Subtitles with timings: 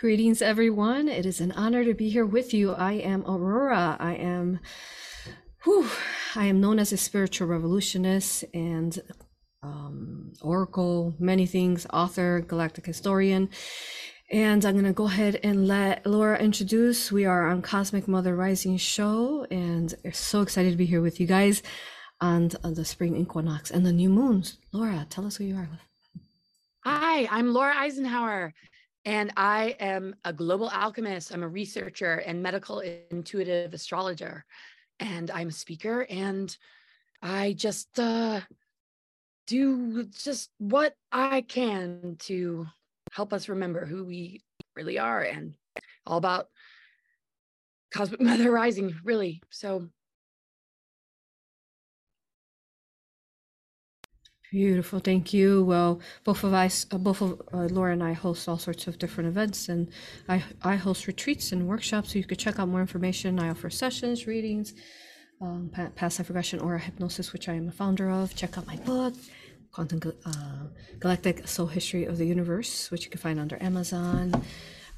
[0.00, 1.08] Greetings, everyone.
[1.08, 2.72] It is an honor to be here with you.
[2.72, 3.98] I am Aurora.
[4.00, 4.58] I am,
[5.64, 5.90] whew,
[6.34, 8.98] I am known as a spiritual revolutionist and
[9.62, 13.50] um, oracle, many things, author, galactic historian.
[14.30, 17.12] And I'm going to go ahead and let Laura introduce.
[17.12, 21.20] We are on Cosmic Mother Rising Show, and we're so excited to be here with
[21.20, 21.62] you guys
[22.22, 24.56] on the spring equinox and the new moons.
[24.72, 25.68] Laura, tell us who you are.
[26.86, 28.54] Hi, I'm Laura Eisenhower.
[29.04, 31.32] And I am a global alchemist.
[31.32, 34.44] I'm a researcher and medical intuitive astrologer.
[34.98, 36.06] And I'm a speaker.
[36.08, 36.54] And
[37.22, 38.40] I just uh,
[39.46, 42.66] do just what I can to
[43.12, 44.42] help us remember who we
[44.76, 45.54] really are and
[46.06, 46.48] all about
[47.90, 49.42] cosmic mother rising, really.
[49.50, 49.88] So
[54.50, 55.62] Beautiful, thank you.
[55.64, 58.98] Well, both of us, uh, both of uh, Laura and I host all sorts of
[58.98, 59.88] different events, and
[60.28, 62.12] I I host retreats and workshops.
[62.12, 63.38] So you could check out more information.
[63.38, 64.74] I offer sessions, readings,
[65.40, 68.34] um, past life regression, or hypnosis, which I am a founder of.
[68.34, 69.14] Check out my book,
[69.70, 70.66] Quantum uh,
[70.98, 74.42] Galactic Soul History of the Universe, which you can find under Amazon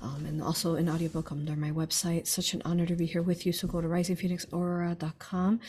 [0.02, 2.26] um, and also an audiobook under my website.
[2.26, 3.52] Such an honor to be here with you.
[3.52, 5.60] So go to risingphoenixaurora.com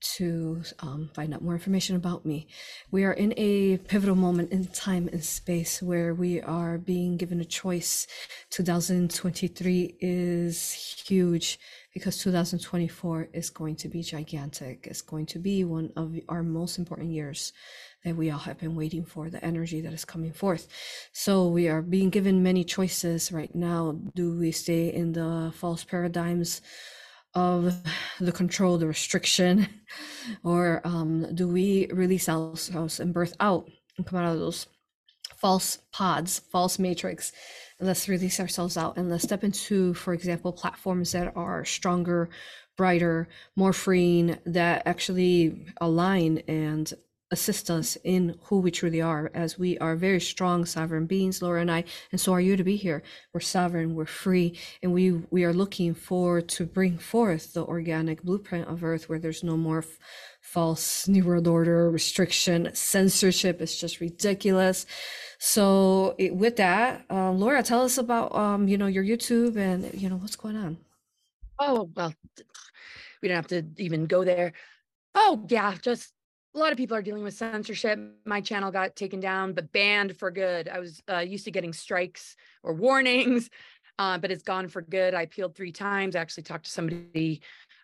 [0.00, 2.46] to um, find out more information about me.
[2.90, 7.40] We are in a pivotal moment in time and space where we are being given
[7.40, 8.06] a choice.
[8.50, 10.72] 2023 is
[11.06, 11.58] huge
[11.94, 14.86] because 2024 is going to be gigantic.
[14.88, 17.52] It's going to be one of our most important years
[18.04, 20.68] that we all have been waiting for, the energy that is coming forth.
[21.12, 23.98] So we are being given many choices right now.
[24.14, 26.60] Do we stay in the false paradigms
[27.34, 27.74] of
[28.20, 29.68] the control, the restriction,
[30.44, 34.66] or um, do we release ourselves and birth out and come out of those
[35.36, 37.32] false pods, false matrix?
[37.80, 42.28] let's release ourselves out and let's step into, for example, platforms that are stronger,
[42.76, 46.92] brighter, more freeing, that actually align and
[47.30, 51.60] assist us in who we truly are as we are very strong sovereign beings laura
[51.60, 53.02] and i and so are you to be here.
[53.32, 58.22] We're sovereign we're free and we we are looking forward to bring forth the organic
[58.22, 59.98] blueprint of earth where there's no more f-
[60.40, 63.60] false new world order restriction censorship.
[63.60, 64.86] It's just ridiculous.
[65.38, 69.92] So it, with that uh, laura tell us about um you know your youtube and
[69.94, 70.78] you know what's going on.
[71.58, 72.14] Oh well
[73.20, 74.52] we don't have to even go there.
[75.14, 76.12] Oh yeah just
[76.58, 78.00] a lot of people are dealing with censorship.
[78.24, 80.68] My channel got taken down, but banned for good.
[80.68, 83.48] I was uh, used to getting strikes or warnings,
[83.98, 85.14] uh, but it's gone for good.
[85.14, 86.16] I appealed three times.
[86.16, 87.42] I actually talked to somebody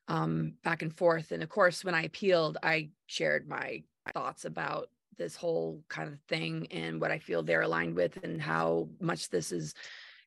[0.08, 1.30] um, back and forth.
[1.30, 6.18] And of course, when I appealed, I shared my thoughts about this whole kind of
[6.28, 9.74] thing and what I feel they're aligned with and how much this is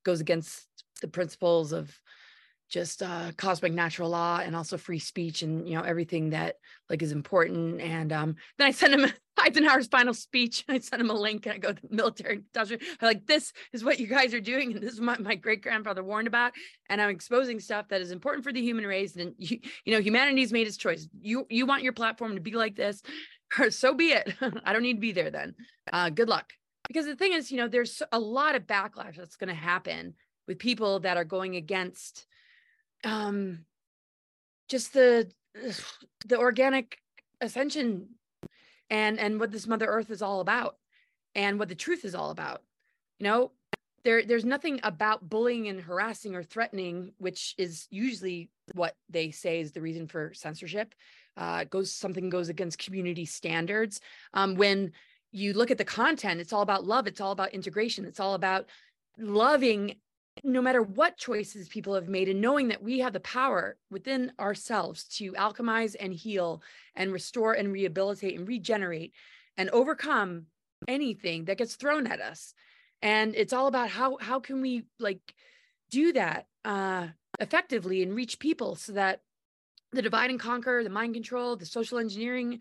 [0.03, 0.67] goes against
[1.01, 1.99] the principles of
[2.69, 6.55] just uh, cosmic natural law and also free speech and you know everything that
[6.89, 7.81] like is important.
[7.81, 10.65] And um, then i sent him eisenhower's final speech.
[10.67, 12.81] I sent him a link and i go to the military industrial.
[13.01, 16.03] Like this is what you guys are doing and this is what my great grandfather
[16.03, 16.53] warned about.
[16.89, 20.01] And i'm exposing stuff that is important for the human race and you, you know
[20.01, 21.07] humanity's made its choice.
[21.21, 23.01] You you want your platform to be like this
[23.69, 24.33] so be it.
[24.65, 25.55] I don't need to be there then.
[25.91, 26.51] Uh, good luck.
[26.87, 30.15] Because the thing is you know there's a lot of backlash that's going to happen
[30.47, 32.25] with people that are going against
[33.03, 33.65] um
[34.69, 35.29] just the
[36.25, 36.99] the organic
[37.41, 38.09] ascension
[38.89, 40.77] and and what this mother earth is all about
[41.35, 42.61] and what the truth is all about
[43.19, 43.51] you know?
[44.03, 49.59] There there's nothing about bullying and harassing or threatening which is usually what they say
[49.59, 50.93] is the reason for censorship.
[51.35, 53.99] Uh goes something goes against community standards.
[54.33, 54.93] Um when
[55.31, 58.33] you look at the content it's all about love it's all about integration it's all
[58.33, 58.69] about
[59.17, 59.95] loving
[60.43, 64.31] no matter what choices people have made and knowing that we have the power within
[64.39, 66.61] ourselves to alchemize and heal
[66.95, 69.13] and restore and rehabilitate and regenerate
[69.57, 70.45] and overcome
[70.87, 72.53] anything that gets thrown at us.
[73.01, 75.21] And it's all about how how can we like
[75.89, 77.07] do that uh
[77.39, 79.21] effectively and reach people so that
[79.91, 82.59] the divide and conquer the mind control the social engineering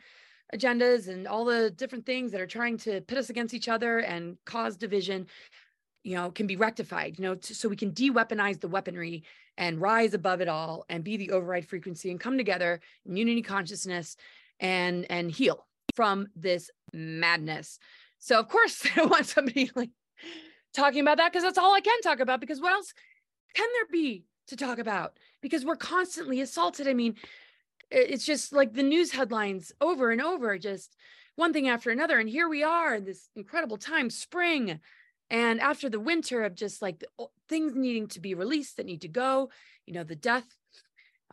[0.55, 3.99] agendas and all the different things that are trying to pit us against each other
[3.99, 5.27] and cause division
[6.07, 9.25] you know can be rectified you know to, so we can de-weaponize the weaponry
[9.59, 13.43] and rise above it all and be the override frequency and come together in unity
[13.43, 14.17] consciousness
[14.61, 17.79] and and heal from this madness.
[18.19, 19.91] So of course i want somebody like
[20.73, 22.95] talking about that because that's all i can talk about because what else
[23.55, 25.19] can there be to talk about?
[25.41, 26.87] Because we're constantly assaulted.
[26.87, 27.17] I mean
[27.91, 30.97] it's just like the news headlines over and over just
[31.37, 32.19] one thing after another.
[32.19, 34.81] And here we are in this incredible time spring
[35.31, 37.09] And after the winter of just like the,
[37.49, 39.51] things needing to be released that need to go,
[39.87, 40.47] you know, the death,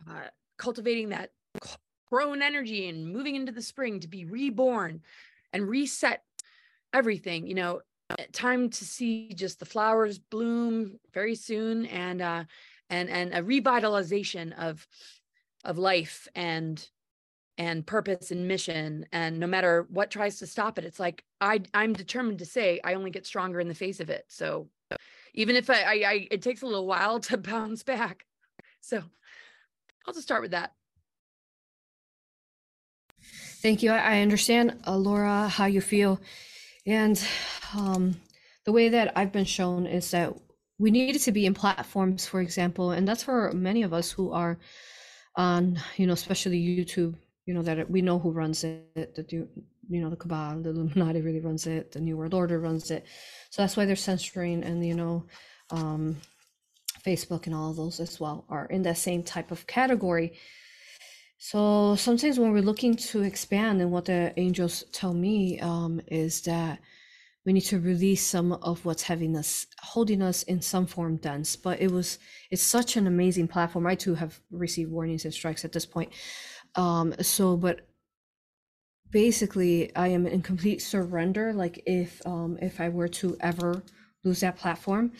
[0.08, 1.30] uh, cultivating that
[2.08, 5.00] crone energy and moving into the spring to be reborn
[5.52, 6.22] and reset
[6.92, 7.80] everything, you know,
[8.10, 12.44] uh, time to see just the flowers bloom very soon and uh
[12.90, 14.86] and and a revitalization of
[15.64, 16.88] of life and
[17.58, 21.60] and purpose and mission and no matter what tries to stop it it's like i
[21.72, 24.68] i'm determined to say i only get stronger in the face of it so
[25.34, 28.26] even if i i, I it takes a little while to bounce back
[28.80, 29.02] so
[30.06, 30.72] i'll just start with that
[33.64, 33.92] Thank you.
[33.92, 36.20] I, I understand, Laura, how you feel.
[36.86, 37.18] And
[37.74, 38.20] um,
[38.64, 40.34] the way that I've been shown is that
[40.78, 44.32] we needed to be in platforms, for example, and that's for many of us who
[44.32, 44.58] are
[45.36, 47.14] on, you know, especially YouTube,
[47.46, 49.48] you know, that we know who runs it, you
[49.88, 53.06] you know, the cabal, the Illuminati really runs it, the New World Order runs it.
[53.50, 55.26] So that's why they're censoring and, you know,
[55.70, 56.16] um,
[57.04, 60.38] Facebook and all of those as well are in that same type of category.
[61.38, 66.40] So sometimes when we're looking to expand, and what the angels tell me um, is
[66.42, 66.78] that
[67.44, 71.56] we need to release some of what's having us, holding us in some form dense.
[71.56, 72.18] But it was,
[72.50, 73.86] it's such an amazing platform.
[73.86, 76.10] I too have received warnings and strikes at this point.
[76.76, 77.86] Um, so, but
[79.10, 81.52] basically, I am in complete surrender.
[81.52, 83.82] Like if um, if I were to ever
[84.24, 85.12] lose that platform,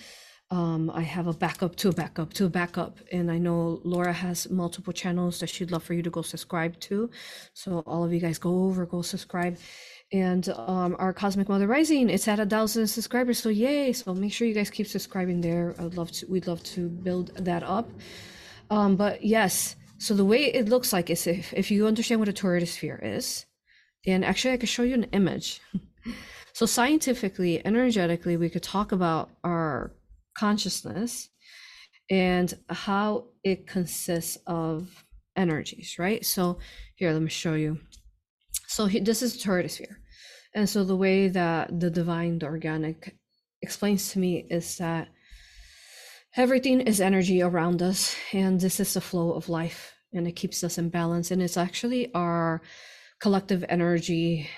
[0.51, 2.99] um, I have a backup to a backup to a backup.
[3.13, 6.79] And I know Laura has multiple channels that she'd love for you to go subscribe
[6.81, 7.11] to.
[7.55, 9.59] So all of you guys go over, go subscribe.
[10.13, 13.39] And um, our Cosmic Mother Rising, it's at a thousand subscribers.
[13.39, 13.93] So yay.
[13.93, 15.75] So make sure you guys keep subscribing there.
[15.79, 17.91] I'd love to, we'd love to build that up.
[18.71, 22.29] Um, but yes, so the way it looks like is if, if you understand what
[22.29, 23.47] a toroid sphere is,
[24.07, 25.61] and actually I could show you an image.
[26.55, 29.91] So scientifically, energetically, we could talk about our
[30.39, 31.29] consciousness
[32.09, 35.05] and how it consists of
[35.35, 36.25] energies, right?
[36.25, 36.59] So
[36.95, 37.81] here, let me show you.
[38.69, 39.99] So he, this is the toroid sphere.
[40.55, 43.17] And so the way that the divine, the organic
[43.61, 45.09] explains to me is that
[46.37, 50.65] everything is energy around us, and this is the flow of life, and it keeps
[50.65, 51.31] us in balance.
[51.31, 52.63] And it's actually our
[53.21, 54.49] collective energy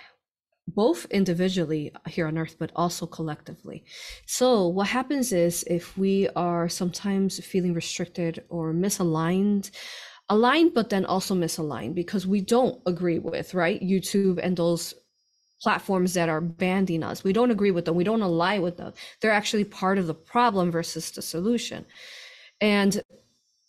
[0.69, 3.85] both individually here on earth but also collectively
[4.27, 9.71] so what happens is if we are sometimes feeling restricted or misaligned
[10.29, 14.93] aligned but then also misaligned because we don't agree with right youtube and those
[15.67, 18.93] platforms that are banding us we don't agree with them we don't align with them
[19.19, 21.85] they're actually part of the problem versus the solution
[22.61, 23.03] and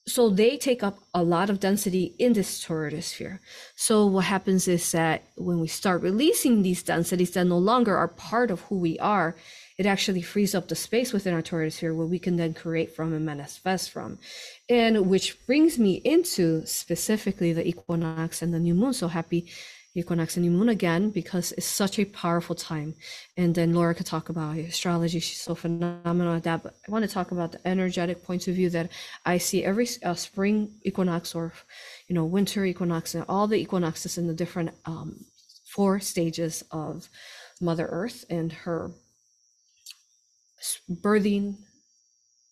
[0.07, 3.41] so they take up a lot of density in this toroid sphere.
[3.75, 8.07] So what happens is that when we start releasing these densities that no longer are
[8.07, 9.35] part of who we are,
[9.77, 12.95] it actually frees up the space within our toroid sphere where we can then create
[12.95, 14.17] from and manifest from.
[14.69, 18.93] And which brings me into specifically the equinox and the new moon.
[18.93, 19.49] So happy
[19.97, 22.93] equinox and new moon again because it's such a powerful time.
[23.35, 25.19] And then Laura could talk about astrology.
[25.19, 26.63] She's so phenomenal at that.
[26.63, 28.91] But I want to talk about the energetic points of view that
[29.25, 31.53] I see every uh, spring equinox or,
[32.07, 35.25] you know, winter equinox and all the equinoxes in the different um,
[35.65, 37.09] four stages of
[37.59, 38.91] Mother Earth and her
[40.91, 41.55] birthing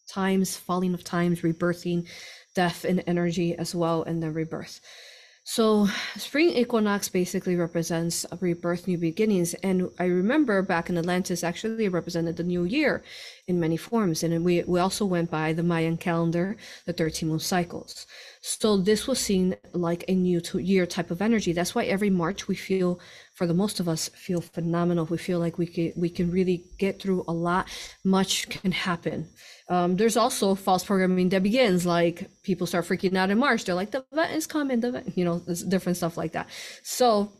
[0.07, 2.07] times, falling of times, rebirthing,
[2.55, 4.79] death and energy as well, and then rebirth.
[5.47, 5.87] So,
[6.17, 9.53] spring equinox basically represents a rebirth, new beginnings.
[9.61, 13.03] And I remember back in Atlantis, actually represented the new year
[13.47, 14.23] in many forms.
[14.23, 18.07] And we, we also went by the Mayan calendar, the 13 moon cycles.
[18.41, 21.53] So, this was seen like a new year type of energy.
[21.53, 22.99] That's why every March we feel,
[23.33, 25.05] for the most of us, feel phenomenal.
[25.05, 27.67] We feel like we can, we can really get through a lot,
[28.03, 29.29] much can happen
[29.67, 33.65] um, there's also false programming that begins like people start freaking out in March.
[33.65, 36.47] They're like, the event is coming, the event, you know, different stuff like that.
[36.83, 37.31] So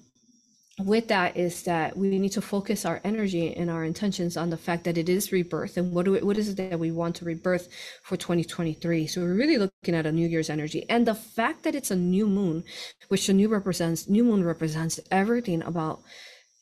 [0.80, 4.58] with that is that we need to focus our energy and our intentions on the
[4.58, 5.78] fact that it is rebirth.
[5.78, 7.70] And what do we, what is it that we want to rebirth
[8.04, 10.86] for 2023 so we're really looking at a new year's energy.
[10.90, 12.66] And the fact that it's a new moon
[13.08, 16.02] which the new represents new moon represents everything about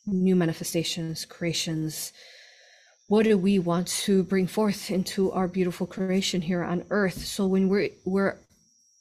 [0.05, 2.13] new manifestations creations.
[3.07, 7.25] What do we want to bring forth into our beautiful creation here on earth?
[7.25, 8.37] So when we're we're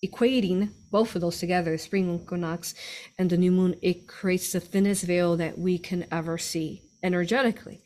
[0.04, 2.74] equating both of those together spring equinox
[3.18, 7.82] and the new moon it creates the thinnest veil that we can ever see energetically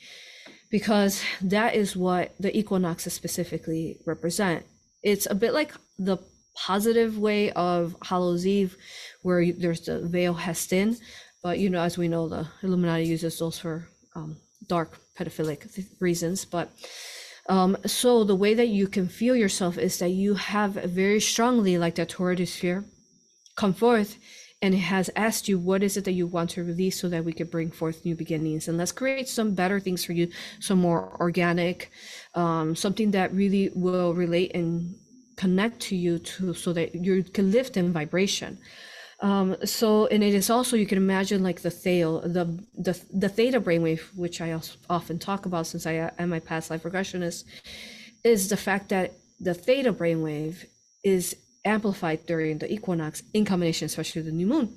[0.70, 4.64] because that is what the equinoxes specifically represent.
[5.02, 6.18] It's a bit like the
[6.54, 8.76] positive way of Hallows Eve,
[9.22, 10.96] where there's the veil has thin,
[11.42, 15.86] but you know, as we know, the Illuminati uses those for um, dark pedophilic th-
[16.00, 16.70] reasons, but
[17.48, 21.78] um, so the way that you can feel yourself is that you have very strongly,
[21.78, 22.84] like that Toroidal sphere,
[23.56, 24.18] come forth
[24.62, 27.24] and it has asked you what is it that you want to release so that
[27.24, 28.68] we could bring forth new beginnings?
[28.68, 30.28] And let's create some better things for you
[30.60, 31.90] some more organic
[32.34, 34.94] um, something that really will relate and
[35.36, 38.58] connect to you to so that you can lift in vibration
[39.20, 42.44] um, so and it is also you can imagine like the thale the
[42.76, 44.58] the, the theta brainwave which i
[44.90, 47.44] often talk about since i am my past life regressionist
[48.24, 50.66] is the fact that the theta brainwave
[51.04, 54.74] is amplified during the equinox in combination, especially the new moon,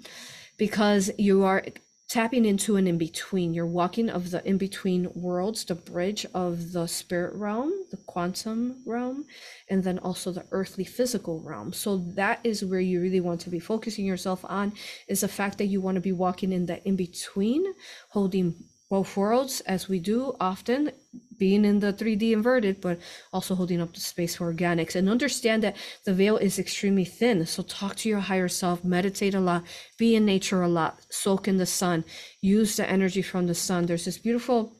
[0.57, 1.63] because you are
[2.09, 3.53] tapping into an in between.
[3.53, 8.81] You're walking of the in between worlds, the bridge of the spirit realm, the quantum
[8.85, 9.25] realm,
[9.69, 11.71] and then also the earthly physical realm.
[11.71, 14.73] So that is where you really want to be focusing yourself on
[15.07, 17.63] is the fact that you want to be walking in the in between,
[18.09, 18.55] holding
[18.89, 20.91] both worlds as we do often
[21.37, 22.99] being in the 3D inverted, but
[23.31, 27.45] also holding up the space for organics and understand that the veil is extremely thin.
[27.45, 29.63] So talk to your higher self, meditate a lot,
[29.97, 32.03] be in nature a lot, soak in the sun,
[32.41, 33.85] use the energy from the sun.
[33.85, 34.73] There's this beautiful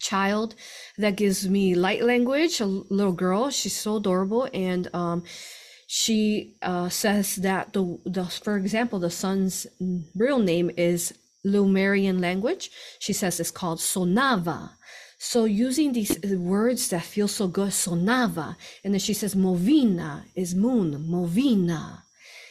[0.00, 0.54] child
[0.98, 3.50] that gives me light language, a little girl.
[3.50, 4.48] She's so adorable.
[4.52, 5.22] And, um,
[5.86, 9.66] she uh, says that the, the for example the sun's
[10.16, 11.12] real name is
[11.44, 12.70] Lemurian language.
[12.98, 14.70] She says it's called Sonava.
[15.18, 20.24] So using these uh, words that feel so good, Sonava, and then she says Movina
[20.34, 22.02] is moon, Movina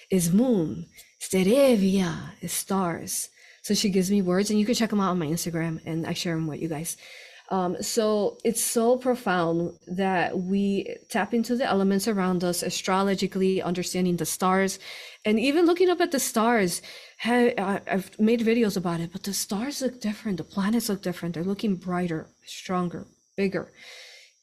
[0.09, 0.87] is moon,
[1.19, 3.29] Sterevia is stars.
[3.61, 6.05] So she gives me words, and you can check them out on my Instagram, and
[6.05, 6.97] I share them with you guys.
[7.49, 14.17] Um, so it's so profound that we tap into the elements around us astrologically, understanding
[14.17, 14.79] the stars,
[15.25, 16.81] and even looking up at the stars.
[17.25, 20.37] I've made videos about it, but the stars look different.
[20.37, 21.35] The planets look different.
[21.35, 23.71] They're looking brighter, stronger, bigger.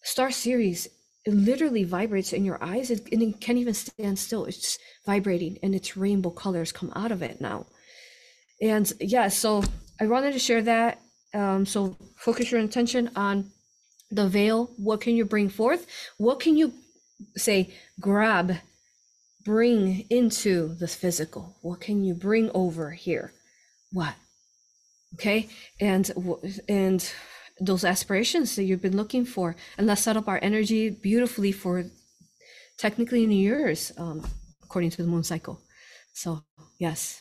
[0.02, 0.88] Star Sirius
[1.26, 4.46] it literally vibrates in your eyes and it can't even stand still.
[4.46, 7.66] It's vibrating and its rainbow colors come out of it now.
[8.60, 9.62] And yeah, so
[10.00, 11.00] I wanted to share that
[11.34, 13.50] um, so focus your intention on
[14.10, 14.70] the veil.
[14.76, 15.86] What can you bring forth?
[16.18, 16.72] What can you
[17.36, 18.56] say, grab,
[19.44, 21.56] bring into the physical?
[21.62, 23.32] What can you bring over here?
[23.92, 24.14] What?
[25.14, 25.48] Okay.
[25.80, 26.10] And,
[26.68, 27.12] and,
[27.60, 31.84] those aspirations that you've been looking for and let's set up our energy beautifully for
[32.78, 34.26] technically new years um,
[34.62, 35.60] according to the moon cycle
[36.14, 36.42] so
[36.78, 37.20] yes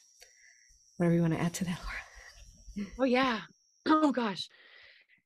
[0.95, 3.41] whatever you want to add to that laura oh yeah
[3.89, 4.49] oh gosh.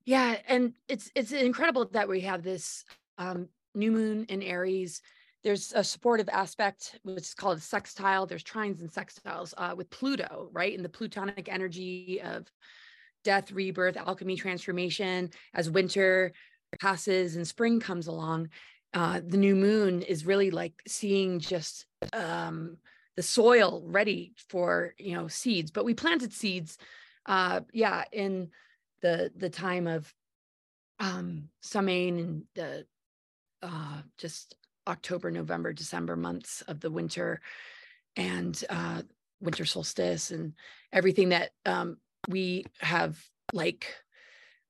[0.04, 2.84] Yeah and it's it's incredible that we have this
[3.18, 5.02] um, new moon in aries.
[5.42, 8.26] There's a supportive aspect which is called a sextile.
[8.26, 12.50] There's trines and sextiles uh, with pluto right and the plutonic energy of
[13.24, 15.30] death rebirth alchemy transformation.
[15.54, 16.32] As winter
[16.80, 18.48] passes and spring comes along
[18.94, 22.76] uh, the new moon is really like seeing just um,
[23.16, 25.70] the soil ready for you know seeds.
[25.72, 26.78] But we planted seeds
[27.26, 28.50] uh yeah in
[29.02, 30.12] the the time of
[31.00, 32.86] um Samhain and the
[33.62, 37.40] uh just October, November, December months of the winter
[38.16, 39.02] and uh
[39.40, 40.52] winter solstice and
[40.92, 41.96] everything that um
[42.28, 43.18] we have
[43.52, 43.86] like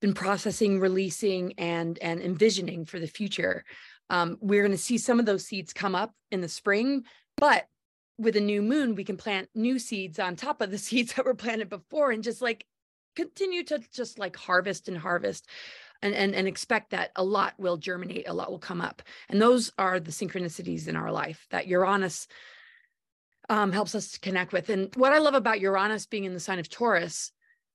[0.00, 3.64] been processing, releasing and and envisioning for the future.
[4.10, 7.04] Um, we're going to see some of those seeds come up in the spring,
[7.38, 7.66] but
[8.18, 11.24] with a new moon, we can plant new seeds on top of the seeds that
[11.24, 12.66] were planted before and just like
[13.16, 15.48] continue to just like harvest and harvest
[16.02, 19.02] and, and, and expect that a lot will germinate, a lot will come up.
[19.28, 22.26] And those are the synchronicities in our life that Uranus
[23.48, 24.68] um, helps us to connect with.
[24.68, 27.32] And what I love about Uranus being in the sign of Taurus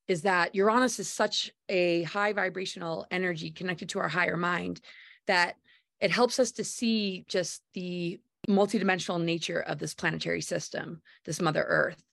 [0.07, 4.81] is that Uranus is such a high vibrational energy connected to our higher mind
[5.27, 5.55] that
[5.99, 8.19] it helps us to see just the
[8.49, 12.03] multidimensional nature of this planetary system, this Mother Earth.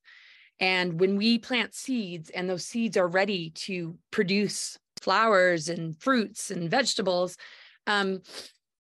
[0.60, 6.50] And when we plant seeds and those seeds are ready to produce flowers and fruits
[6.50, 7.36] and vegetables,
[7.86, 8.22] um,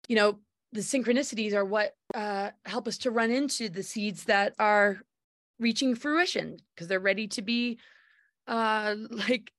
[0.08, 0.38] you know,
[0.72, 4.98] the synchronicities are what uh, help us to run into the seeds that are
[5.58, 7.78] reaching fruition because they're ready to be
[8.46, 9.52] uh, like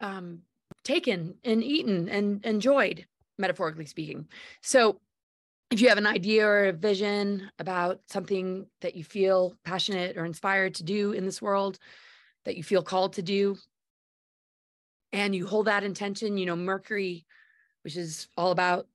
[0.00, 0.40] um,
[0.84, 3.06] taken and eaten and enjoyed,
[3.38, 4.28] metaphorically speaking.
[4.62, 5.00] So
[5.70, 10.24] if you have an idea or a vision about something that you feel passionate or
[10.24, 11.78] inspired to do in this world,
[12.44, 13.56] that you feel called to do,
[15.12, 17.26] and you hold that intention, you know, Mercury,
[17.82, 18.86] which is all about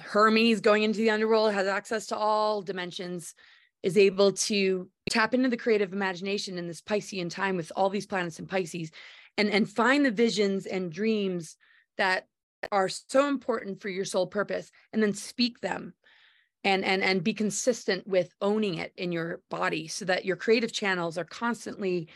[0.00, 3.34] Hermes going into the underworld, has access to all dimensions,
[3.82, 8.06] is able to tap into the creative imagination in this Piscean time with all these
[8.06, 8.90] planets in Pisces
[9.36, 11.56] and and find the visions and dreams
[11.96, 12.26] that
[12.72, 15.94] are so important for your soul purpose and then speak them
[16.64, 20.72] and and and be consistent with owning it in your body so that your creative
[20.72, 22.08] channels are constantly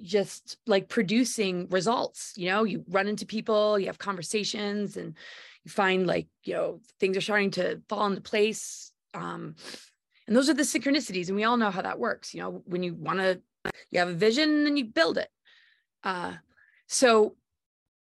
[0.00, 2.64] just like producing results you know?
[2.64, 5.14] You run into people you have conversations and
[5.64, 9.54] you find like you know things are starting to fall into place um
[10.26, 12.62] and those are the synchronicities and we all know how that works you know?
[12.64, 13.40] When you want to
[13.90, 15.28] you have a vision and you build it.
[16.02, 16.34] Uh
[16.86, 17.36] so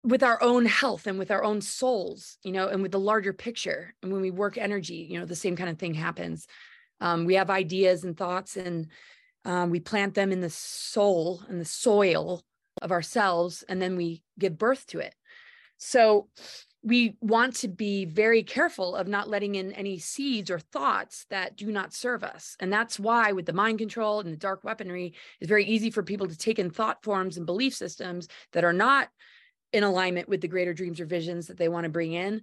[0.09, 3.33] with our own health and with our own souls you know and with the larger
[3.33, 6.47] picture and when we work energy you know the same kind of thing happens
[7.01, 8.89] um, we have ideas and thoughts and
[9.45, 12.43] um, we plant them in the soul and the soil
[12.81, 15.15] of ourselves and then we give birth to it
[15.77, 16.29] so
[16.83, 21.57] we want to be very careful of not letting in any seeds or thoughts that
[21.57, 22.57] do not serve us.
[22.61, 26.05] And that's why, with the mind control and the dark weaponry, it's very easy for
[26.05, 29.09] people to take in thought forms and belief systems that are not
[29.73, 32.43] in alignment with the greater dreams or visions that they want to bring in.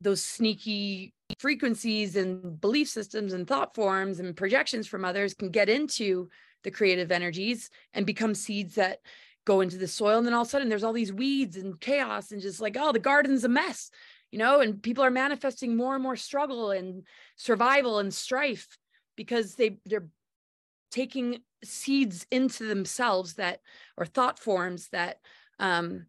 [0.00, 5.68] Those sneaky frequencies and belief systems and thought forms and projections from others can get
[5.68, 6.28] into
[6.64, 9.00] the creative energies and become seeds that
[9.44, 11.80] go into the soil and then all of a sudden there's all these weeds and
[11.80, 13.90] chaos and just like oh the garden's a mess
[14.30, 17.02] you know and people are manifesting more and more struggle and
[17.36, 18.78] survival and strife
[19.16, 20.06] because they they're
[20.92, 23.60] taking seeds into themselves that
[23.96, 25.18] or thought forms that
[25.58, 26.06] um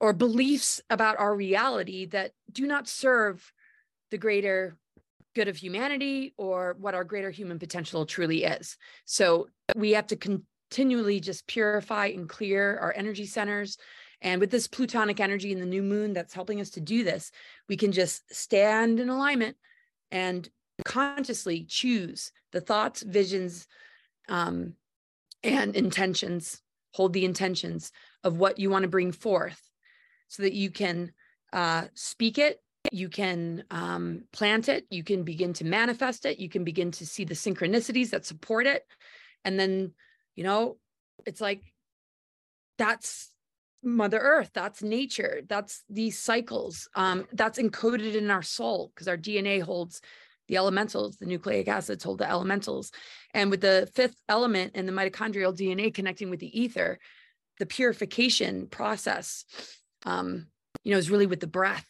[0.00, 3.52] or beliefs about our reality that do not serve
[4.10, 4.76] the greater
[5.34, 10.16] good of humanity or what our greater human potential truly is so we have to
[10.16, 13.76] continually just purify and clear our energy centers.
[14.20, 17.30] And with this plutonic energy and the new moon that's helping us to do this,
[17.68, 19.56] we can just stand in alignment
[20.10, 20.48] and
[20.84, 23.66] consciously choose the thoughts, visions,
[24.28, 24.74] um,
[25.42, 27.92] and intentions, hold the intentions
[28.24, 29.60] of what you want to bring forth
[30.28, 31.12] so that you can
[31.52, 32.60] uh, speak it,
[32.92, 37.06] you can um, plant it, you can begin to manifest it, you can begin to
[37.06, 38.84] see the synchronicities that support it.
[39.44, 39.92] And then
[40.36, 40.76] you know
[41.24, 41.62] it's like
[42.78, 43.30] that's
[43.82, 49.16] mother earth that's nature that's these cycles um that's encoded in our soul because our
[49.16, 50.00] dna holds
[50.48, 52.92] the elementals the nucleic acids hold the elementals
[53.34, 56.98] and with the fifth element and the mitochondrial dna connecting with the ether
[57.58, 59.44] the purification process
[60.06, 60.46] um
[60.82, 61.86] you know is really with the breath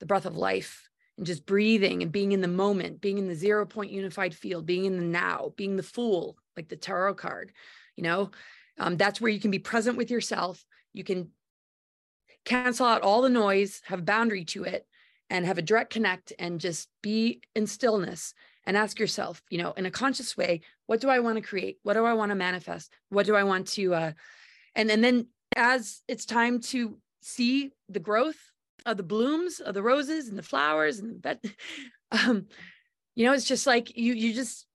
[0.00, 3.34] the breath of life and just breathing and being in the moment being in the
[3.34, 7.52] zero point unified field being in the now being the fool like the tarot card
[7.96, 8.30] you know?
[8.78, 10.64] Um, that's where you can be present with yourself.
[10.92, 11.30] You can
[12.44, 14.86] cancel out all the noise have boundary to it
[15.30, 18.34] and have a direct connect and just be in stillness
[18.66, 21.78] and ask yourself you know in a conscious way what do i want to create?
[21.84, 22.92] What do i want to manifest?
[23.08, 24.12] What do i want to uh
[24.74, 28.36] and and then as it's time to see the growth
[28.86, 31.40] of the blooms of the roses and the flowers and the bed
[32.12, 32.46] um
[33.14, 34.66] you know it's just like you you just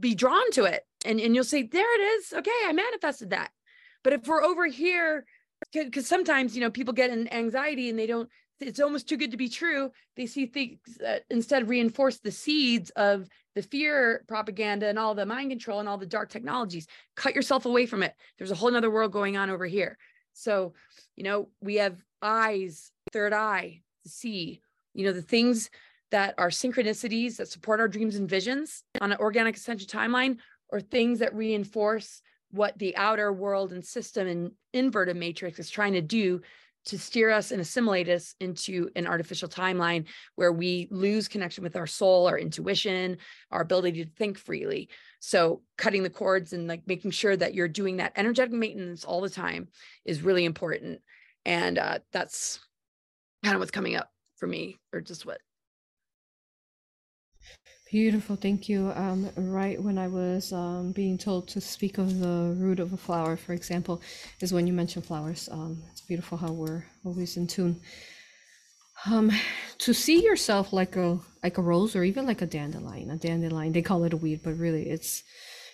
[0.00, 0.82] be drawn to it.
[1.04, 2.32] And, and you'll say there it is.
[2.32, 3.50] Okay i manifested that.
[4.04, 5.24] But if we're over here
[5.72, 8.28] because sometimes you know people get an anxiety and they don't
[8.60, 9.90] it's almost too good to be true.
[10.16, 15.26] They see things that instead reinforce the seeds of the fear propaganda and all the
[15.26, 16.86] mind control and all the dark technologies.
[17.16, 18.14] Cut yourself away from it.
[18.38, 19.98] There's a whole nother world going on over here
[20.36, 20.74] so
[21.16, 24.60] you know we have eyes third eye to see
[24.94, 25.70] you know the things
[26.10, 30.36] that are synchronicities that support our dreams and visions on an organic ascension timeline
[30.68, 32.20] or things that reinforce
[32.50, 36.40] what the outer world and system and inverted matrix is trying to do
[36.86, 41.76] to steer us and assimilate us into an artificial timeline where we lose connection with
[41.76, 43.18] our soul, our intuition,
[43.50, 44.88] our ability to think freely.
[45.20, 49.20] So cutting the cords and like making sure that you're doing that energetic maintenance all
[49.20, 49.68] the time
[50.04, 51.00] is really important.
[51.44, 52.60] And uh, that's
[53.42, 55.40] kind of what's coming up for me, or just what
[57.96, 58.92] Beautiful, thank you.
[58.94, 62.96] Um, right when I was um, being told to speak of the root of a
[62.98, 64.02] flower, for example,
[64.42, 65.48] is when you mention flowers.
[65.50, 67.80] Um, it's beautiful how we're always in tune.
[69.06, 69.32] Um,
[69.78, 73.10] to see yourself like a like a rose or even like a dandelion.
[73.12, 75.22] A dandelion, they call it a weed, but really, it's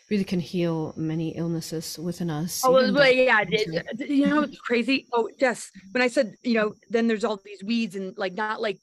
[0.09, 2.63] really can heal many illnesses within us.
[2.65, 5.09] Oh, well, yeah, it, you know, it's crazy.
[5.13, 5.73] Oh, yes.
[5.91, 8.79] When I said, you know, then there's all these weeds and like not like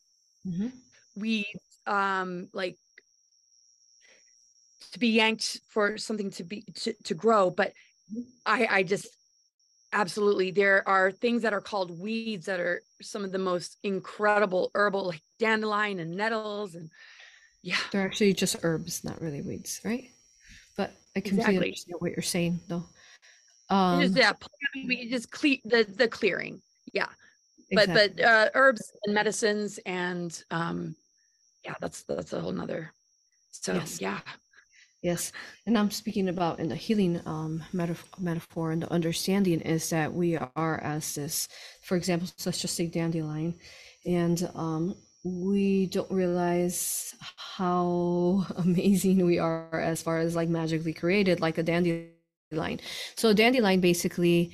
[0.46, 0.68] mm-hmm.
[1.16, 2.76] weeds, um, like
[4.92, 7.74] to be yanked for something to be to, to grow but
[8.46, 9.08] i i just
[9.94, 14.72] absolutely there are things that are called weeds that are some of the most incredible
[14.76, 16.90] herbal like dandelion and nettles and
[17.64, 20.10] yeah they're actually just herbs not really weeds right
[20.78, 21.68] but i completely exactly.
[21.70, 22.84] understand what you're saying though
[23.72, 24.34] Um, just yeah,
[24.74, 26.60] we just cle- the the clearing.
[26.92, 27.06] Yeah.
[27.72, 28.24] But exactly.
[28.24, 30.96] but uh herbs and medicines and um
[31.64, 32.92] yeah, that's that's a whole nother.
[33.52, 34.02] So Yes.
[34.02, 34.22] yeah.
[35.02, 35.32] Yes,
[35.66, 40.14] and I'm speaking about in the healing um, metaphor, metaphor and the understanding is that
[40.14, 41.48] we are as this,
[41.84, 43.56] for example, let's just say dandelion,
[44.06, 51.40] and um, we don't realize how amazing we are as far as like magically created,
[51.40, 52.80] like a dandelion.
[53.16, 54.52] So dandelion basically,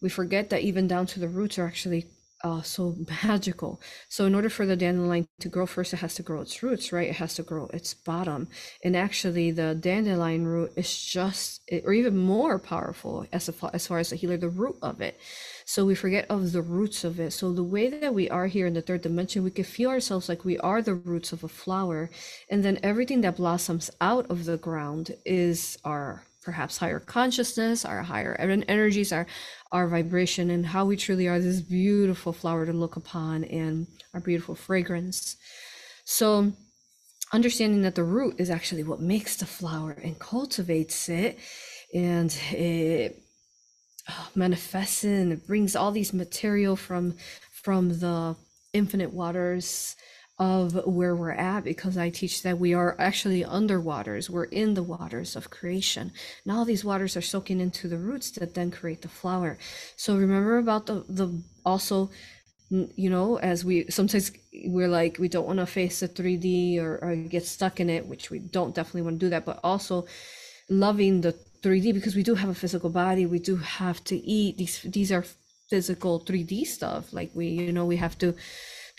[0.00, 2.06] we forget that even down to the roots are actually
[2.42, 3.80] uh, so magical.
[4.08, 6.92] So in order for the dandelion to grow, first it has to grow its roots,
[6.92, 7.08] right?
[7.08, 8.48] It has to grow its bottom.
[8.84, 13.98] And actually, the dandelion root is just, or even more powerful as, a, as far
[13.98, 15.18] as the healer, the root of it.
[15.64, 17.32] So we forget of the roots of it.
[17.32, 20.28] So the way that we are here in the third dimension, we can feel ourselves
[20.28, 22.10] like we are the roots of a flower.
[22.50, 28.02] And then everything that blossoms out of the ground is our perhaps higher consciousness, our
[28.02, 29.26] higher energies, our
[29.72, 34.20] our vibration, and how we truly are this beautiful flower to look upon, and our
[34.20, 35.36] beautiful fragrance.
[36.04, 36.52] So,
[37.32, 41.38] understanding that the root is actually what makes the flower and cultivates it,
[41.94, 43.22] and it
[44.08, 47.14] uh, manifests and it brings all these material from
[47.62, 48.34] from the
[48.72, 49.96] infinite waters
[50.40, 54.30] of where we're at because I teach that we are actually under waters.
[54.30, 56.12] We're in the waters of creation.
[56.42, 59.58] And all these waters are soaking into the roots that then create the flower.
[59.96, 62.10] So remember about the the also
[62.70, 64.30] you know as we sometimes
[64.66, 68.06] we're like we don't want to face the 3d or, or get stuck in it
[68.06, 70.06] which we don't definitely want to do that but also
[70.68, 74.56] loving the 3d because we do have a physical body we do have to eat
[74.56, 75.24] these these are
[75.68, 78.36] physical 3d stuff like we you know we have to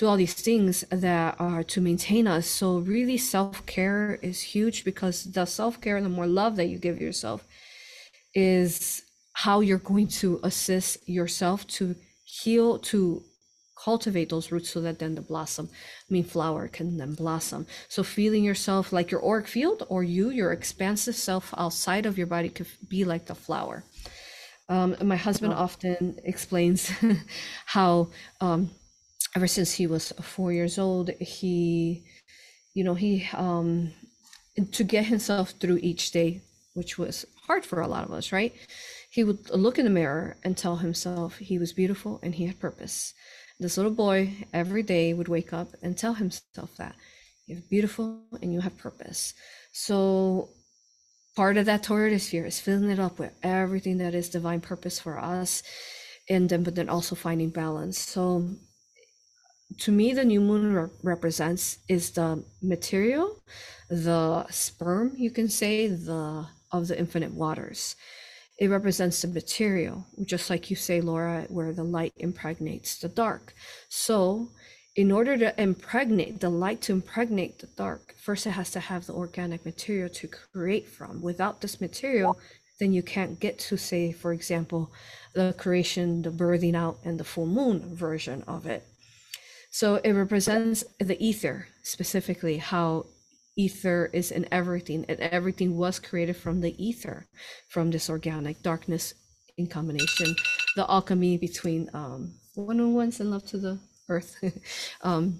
[0.02, 2.48] do all these things that are to maintain us.
[2.48, 7.00] So really self-care is huge because the self-care and the more love that you give
[7.00, 7.46] yourself
[8.34, 13.22] is how you're going to assist yourself to heal to
[13.86, 17.68] cultivate those roots so that then the blossom I mean flower can then blossom.
[17.88, 22.28] So feeling yourself like your auric field or you your expansive self outside of your
[22.36, 23.84] body could be like the flower.
[24.68, 26.92] Um, my husband often explains
[27.66, 28.10] how
[28.40, 28.72] um,
[29.36, 32.04] ever since he was four years old he
[32.74, 33.91] you know he um
[34.72, 36.41] to get himself through each day
[36.74, 38.54] which was hard for a lot of us right?
[39.10, 42.60] He would look in the mirror and tell himself he was beautiful and he had
[42.60, 43.13] purpose.
[43.60, 46.96] This little boy every day would wake up and tell himself that
[47.46, 49.34] you're beautiful and you have purpose.
[49.74, 50.50] So
[51.36, 55.00] part of that toroid sphere is filling it up with everything that is divine purpose
[55.00, 55.62] for us
[56.30, 58.00] and then but then also finding balance.
[58.00, 58.50] So
[59.80, 63.42] to me the new moon re- represents is the material
[63.92, 67.98] the sperm you can say the of the infinite waters.
[68.58, 73.54] It represents the material just like you say laura where the light impregnates the dark.
[73.90, 74.50] So
[74.96, 79.06] in order to impregnate the light to impregnate the dark first it has to have
[79.06, 81.22] the organic material to create from.
[81.22, 82.40] Without this material
[82.80, 84.92] then you can't get to say for example
[85.34, 88.86] the creation the birthing out and the full moon version of it
[89.72, 93.06] so it represents the ether, specifically how
[93.56, 97.26] ether is in everything, and everything was created from the ether,
[97.70, 99.14] from this organic darkness
[99.58, 100.36] in combination,
[100.76, 103.80] the alchemy between um, one on ones and love to the
[104.10, 104.36] earth.
[105.04, 105.40] um,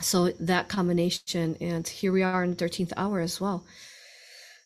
[0.00, 3.66] so that combination, and here we are in the 13th hour as well.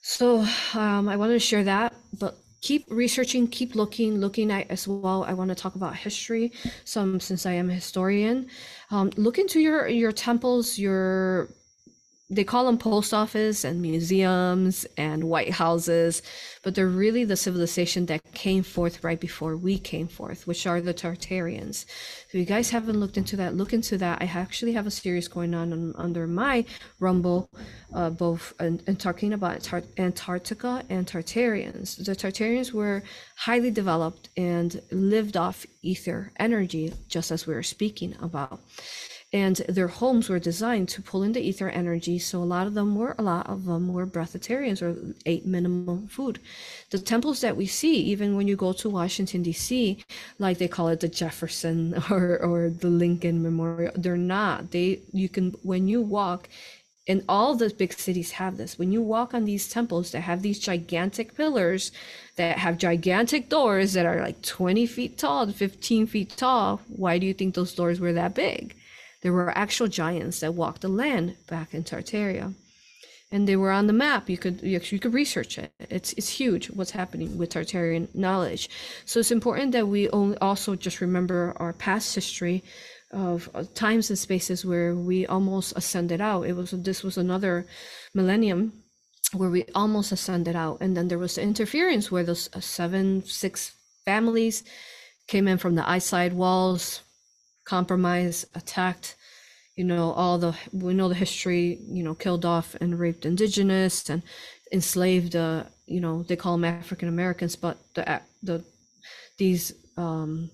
[0.02, 4.88] So um, I wanted to share that, but keep researching, keep looking, looking at as
[4.88, 5.24] well.
[5.24, 6.52] I want to talk about history,
[6.84, 8.46] some since I am a historian.
[8.90, 11.50] Um, look into your your temples, your
[12.32, 16.22] they call them post office and museums and white houses
[16.62, 20.80] but they're really the civilization that came forth right before we came forth which are
[20.80, 21.84] the tartarians
[22.28, 24.22] if you guys haven't looked into that look into that.
[24.22, 26.64] I actually have a series going on, under my
[27.00, 27.50] rumble
[27.94, 33.02] uh, both and, and talking about Tar- antarctica and tartarians the tartarians were
[33.36, 38.60] highly developed and lived off ether energy just as we were speaking about
[39.32, 42.74] and their homes were designed to pull in the ether energy so a lot of
[42.74, 46.38] them were a lot of them were breatharians or ate minimum food.
[46.90, 50.04] The temples that we see even when you go to washington d.c
[50.38, 54.70] like they call it the jefferson or or the lincoln memorial they're not.
[54.70, 56.48] They you can when you walk
[57.08, 58.78] and all the big cities have this.
[58.78, 61.90] When you walk on these temples that have these gigantic pillars
[62.36, 67.26] that have gigantic doors that are like 20 feet tall 15 feet tall why do
[67.26, 68.74] you think those doors were that big
[69.22, 72.54] there were actual giants that walked the land back in Tartaria.
[73.32, 74.28] and they were on the map.
[74.28, 75.72] You could you, you could research it.
[75.78, 78.68] It's it's huge what's happening with Tartarian knowledge.
[79.06, 82.62] So it's important that we only also just remember our past history
[83.12, 86.42] of uh, times and spaces where we almost ascended out.
[86.46, 87.66] It was this was another
[88.14, 88.72] millennium
[89.32, 93.24] where we almost ascended out, and then there was the interference where those uh, seven
[93.24, 93.72] six
[94.04, 94.62] families
[95.26, 97.00] came in from the eyesight walls,
[97.64, 99.16] compromised, attacked
[99.76, 104.10] you know all the we know the history you know killed off and raped indigenous
[104.10, 104.22] and
[104.72, 108.62] enslaved uh you know they call them african americans but the the
[109.38, 110.50] these um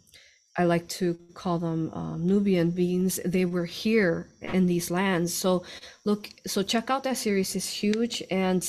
[0.57, 5.33] i like to call them um, nubian beings they were here in these lands.
[5.35, 5.64] So
[6.05, 8.62] look so check out that series it's huge and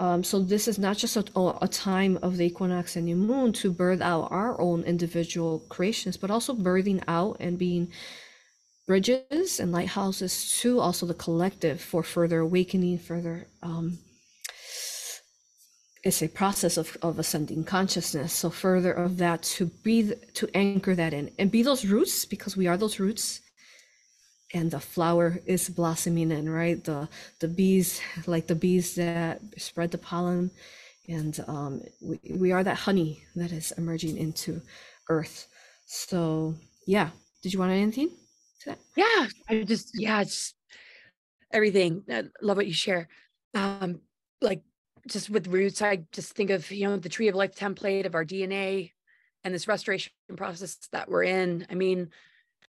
[0.00, 1.24] um, so this is not just a,
[1.60, 6.16] a time of the equinox and new moon to birth out our own individual creations
[6.16, 7.90] but also birthing out and being
[8.88, 13.98] bridges and lighthouses to also the collective for further awakening, further um,
[16.04, 18.32] it's a process of, of ascending consciousness.
[18.32, 22.56] So further of that to breathe, to anchor that in and be those roots because
[22.56, 23.40] we are those roots.
[24.54, 26.82] And the flower is blossoming in, right?
[26.82, 27.08] The
[27.40, 30.50] the bees, like the bees that spread the pollen,
[31.06, 34.62] and um, we, we are that honey that is emerging into
[35.10, 35.48] earth.
[35.86, 36.54] So
[36.86, 37.10] yeah,
[37.42, 38.10] did you want anything?
[38.96, 40.54] Yeah, I just yeah, it's
[41.52, 42.02] everything.
[42.10, 43.08] I love what you share.
[43.54, 44.00] Um,
[44.40, 44.62] like
[45.06, 48.14] just with roots, I just think of you know the tree of life template of
[48.14, 48.92] our DNA
[49.44, 51.66] and this restoration process that we're in.
[51.70, 52.10] I mean,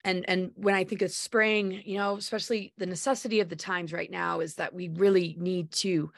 [0.05, 3.93] and and when I think of spring, you know, especially the necessity of the times
[3.93, 6.13] right now is that we really need to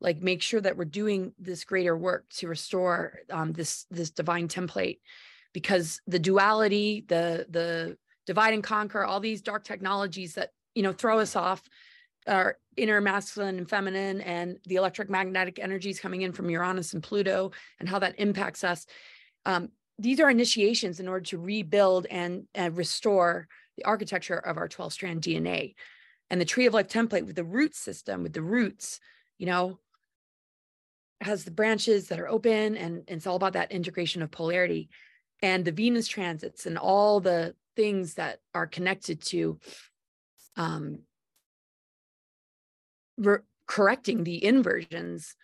[0.00, 4.48] like make sure that we're doing this greater work to restore um, this this divine
[4.48, 4.98] template
[5.52, 7.96] because the duality the the
[8.30, 11.62] divide and conquer, all these dark technologies that, you know, throw us off
[12.28, 17.02] our inner masculine and feminine and the electric magnetic energies coming in from Uranus and
[17.02, 17.50] Pluto
[17.80, 18.86] and how that impacts us.
[19.46, 24.92] Um, these are initiations in order to rebuild and, restore the architecture of our 12
[24.92, 25.74] strand DNA.
[26.30, 29.00] And the tree of life template with the root system, with the roots,
[29.38, 29.78] you know,
[31.20, 34.88] has the branches that are open and, and it's all about that integration of polarity
[35.42, 39.58] and the Venus transits and all the things that are connected to
[40.56, 41.00] um,
[43.16, 45.36] re- correcting the inversions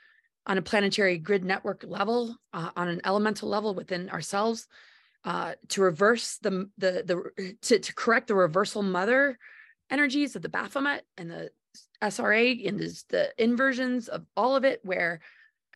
[0.47, 4.69] on a planetary grid network level, uh, on an elemental level within ourselves,
[5.25, 9.39] uh, to reverse the the the to, to correct the reversal mother
[9.91, 11.51] energies of the Baphomet and the
[12.03, 15.21] SRA and the, the inversions of all of it, where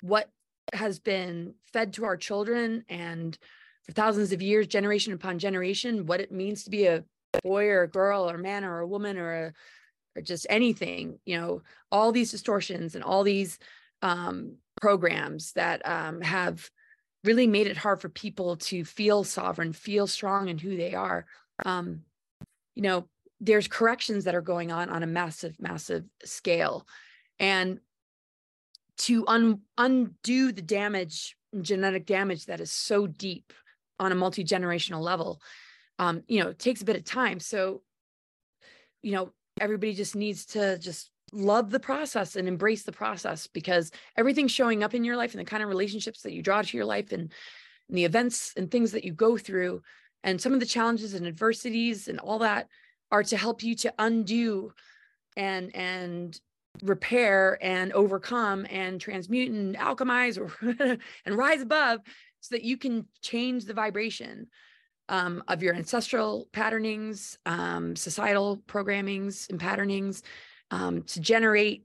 [0.02, 0.30] what
[0.72, 3.36] has been fed to our children and
[3.82, 7.04] for thousands of years, generation upon generation, what it means to be a
[7.42, 9.52] boy or a girl or a man or a woman or a
[10.16, 13.58] or just anything, you know, all these distortions and all these
[14.02, 16.68] um, programs that um, have
[17.24, 21.26] really made it hard for people to feel sovereign, feel strong in who they are.
[21.64, 22.02] Um,
[22.74, 23.08] you know,
[23.40, 26.86] there's corrections that are going on on a massive, massive scale.
[27.38, 27.80] And
[28.98, 33.52] to un- undo the damage, genetic damage that is so deep
[33.98, 35.40] on a multi-generational level
[36.00, 37.82] um, you know takes a bit of time so
[39.02, 43.90] you know everybody just needs to just love the process and embrace the process because
[44.16, 46.76] everything's showing up in your life and the kind of relationships that you draw to
[46.76, 47.32] your life and,
[47.88, 49.82] and the events and things that you go through
[50.22, 52.68] and some of the challenges and adversities and all that
[53.10, 54.72] are to help you to undo
[55.36, 56.40] and and
[56.82, 62.00] repair and overcome and transmute and alchemize or and rise above
[62.40, 64.46] so that you can change the vibration
[65.08, 70.22] um, of your ancestral patternings, um, societal programmings and patternings
[70.70, 71.84] um, to generate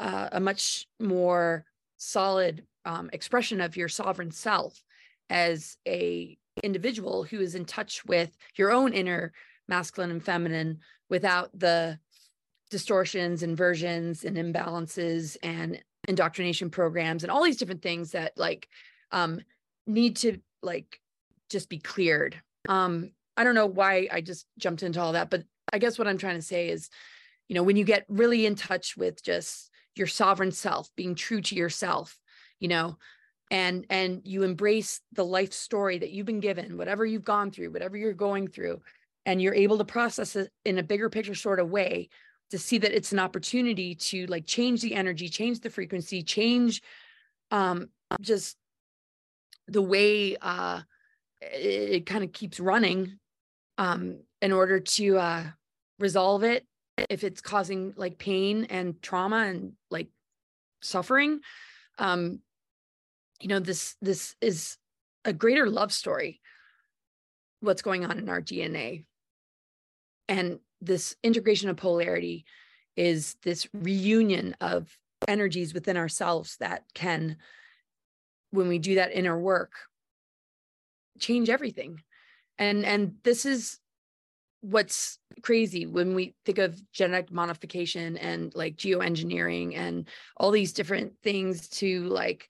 [0.00, 1.64] uh, a much more
[1.96, 4.82] solid um, expression of your sovereign self
[5.30, 9.32] as a individual who is in touch with your own inner
[9.68, 11.98] masculine and feminine without the
[12.70, 18.68] distortions inversions and imbalances and indoctrination programs and all these different things that like
[19.12, 19.40] um,
[19.86, 21.00] need to like
[21.50, 22.40] just be cleared.
[22.68, 26.08] Um, I don't know why I just jumped into all that, but I guess what
[26.08, 26.90] I'm trying to say is,
[27.52, 31.42] you know, when you get really in touch with just your sovereign self, being true
[31.42, 32.18] to yourself,
[32.58, 32.96] you know,
[33.50, 37.70] and and you embrace the life story that you've been given, whatever you've gone through,
[37.70, 38.80] whatever you're going through,
[39.26, 42.08] and you're able to process it in a bigger picture sort of way
[42.48, 46.80] to see that it's an opportunity to like change the energy, change the frequency, change
[47.50, 47.90] um
[48.22, 48.56] just
[49.68, 50.80] the way uh,
[51.42, 53.18] it, it kind of keeps running
[53.76, 55.44] um, in order to uh,
[55.98, 56.66] resolve it
[57.10, 60.08] if it's causing like pain and trauma and like
[60.80, 61.40] suffering
[61.98, 62.40] um
[63.40, 64.76] you know this this is
[65.24, 66.40] a greater love story
[67.60, 69.04] what's going on in our dna
[70.28, 72.44] and this integration of polarity
[72.96, 74.96] is this reunion of
[75.28, 77.36] energies within ourselves that can
[78.50, 79.72] when we do that inner work
[81.18, 82.02] change everything.
[82.58, 83.78] And and this is
[84.62, 91.12] what's crazy when we think of genetic modification and like geoengineering and all these different
[91.22, 92.48] things to like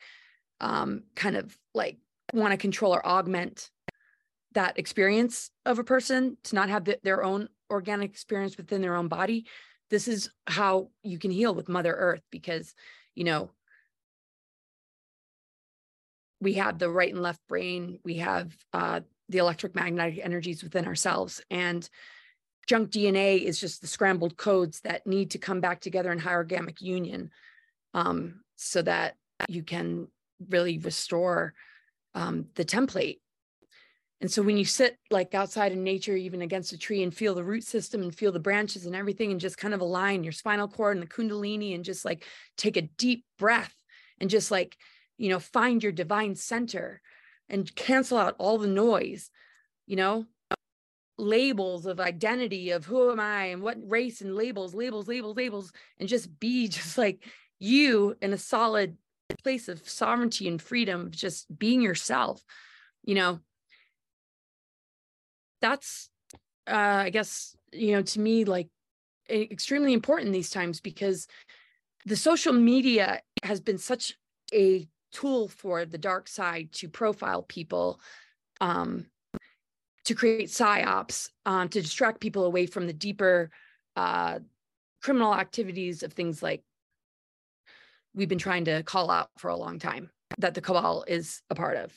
[0.61, 1.97] um kind of like
[2.35, 3.71] want to control or augment
[4.53, 8.95] that experience of a person to not have the, their own organic experience within their
[8.95, 9.47] own body
[9.89, 12.75] this is how you can heal with mother earth because
[13.15, 13.51] you know
[16.43, 18.01] we have the right and left brain.
[18.05, 21.43] We have uh, the electric magnetic energies within ourselves.
[21.51, 21.89] And
[22.67, 26.81] junk dna is just the scrambled codes that need to come back together in hierogamic
[26.81, 27.31] union
[27.95, 29.17] um, so that
[29.49, 30.09] you can
[30.49, 31.55] really restore
[32.15, 33.19] um, the template.
[34.21, 37.35] And so when you sit like outside in nature, even against a tree and feel
[37.35, 40.33] the root system and feel the branches and everything and just kind of align your
[40.33, 42.25] spinal cord and the kundalini and just like
[42.57, 43.75] take a deep breath
[44.21, 44.77] and just like,
[45.19, 47.03] you know, find your divine center
[47.53, 49.31] and cancel out all the noise,
[49.87, 50.27] you know,
[51.19, 55.73] labels of identity of who am I and what race and labels, labels, labels, labels,
[56.01, 57.25] and just be just like
[57.61, 58.97] you in a solid
[59.45, 62.43] place of sovereignty and freedom, just being yourself,
[63.05, 63.39] you know,
[65.61, 66.11] that's
[66.69, 68.69] uh, I guess you know to me like
[69.31, 71.29] extremely important these times because
[72.05, 74.19] the social media has been such
[74.53, 78.01] a tool for the dark side to profile people
[78.61, 79.07] um,
[80.05, 83.51] to create psyops um, to distract people away from the deeper
[83.97, 84.39] uh,
[85.03, 86.63] criminal activities of things like
[88.15, 91.55] we've been trying to call out for a long time that the cabal is a
[91.55, 91.93] part of.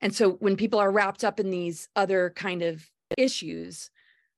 [0.00, 2.84] And so when people are wrapped up in these other kind of
[3.16, 3.90] issues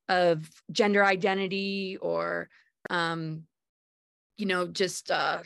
[0.08, 2.48] of gender identity or
[2.90, 3.44] um,
[4.36, 5.38] you know just uh,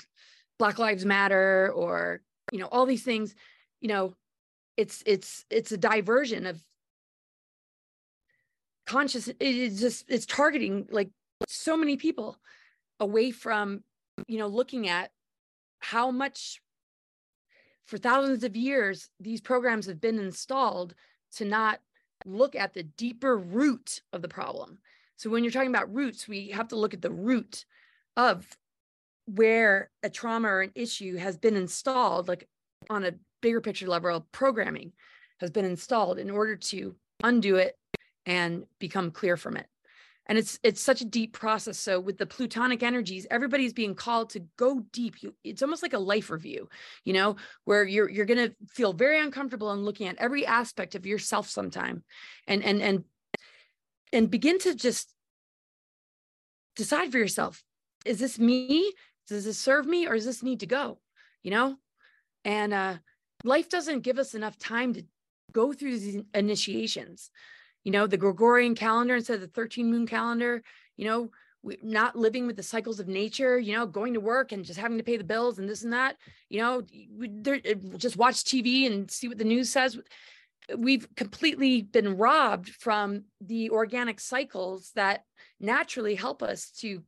[0.59, 2.21] black lives matter or
[2.53, 3.35] you know all these things
[3.81, 4.15] you know
[4.77, 6.63] it's it's it's a diversion of
[8.87, 11.11] conscious it's just it's targeting like
[11.47, 12.39] so many people
[13.01, 13.83] away from
[14.27, 15.11] you know looking at
[15.81, 16.61] how much
[17.87, 20.95] for thousands of years these programs have been installed
[21.35, 21.81] to not
[22.27, 24.79] look at the deeper root of the problem.
[25.17, 27.65] So when you're talking about roots, we have to look at the root
[28.17, 28.47] of
[29.35, 32.49] where a trauma or an issue has been installed, like
[32.89, 33.13] on a
[33.43, 34.93] bigger picture level programming
[35.41, 37.77] has been installed in order to undo it
[38.27, 39.67] and become clear from it.
[40.27, 41.79] And it's it's such a deep process.
[41.79, 45.23] So with the plutonic energies everybody's being called to go deep.
[45.23, 46.69] You, it's almost like a life review
[47.05, 51.07] you know where you're you're to feel very uncomfortable and looking at every aspect of
[51.07, 52.03] yourself sometime
[52.47, 53.05] and and and
[54.13, 55.15] and begin to just
[56.77, 57.63] decide for yourself
[58.05, 58.93] is this me
[59.29, 60.99] does this serve me or does this need to go?
[61.43, 61.77] You know?
[62.45, 62.97] And uh
[63.45, 65.05] life doesn't give us enough time to
[65.53, 67.31] go through these initiations.
[67.85, 70.63] You know, the Gregorian calendar instead of the 13 moon calendar,
[70.97, 71.31] you know,
[71.63, 74.79] we, not living with the cycles of nature, you know, going to work and just
[74.79, 76.17] having to pay the bills and this and that,
[76.49, 76.83] you know,
[77.17, 77.29] we,
[77.97, 79.99] just watch TV and see what the news says.
[80.77, 85.25] We've completely been robbed from the organic cycles that
[85.61, 87.03] naturally help us to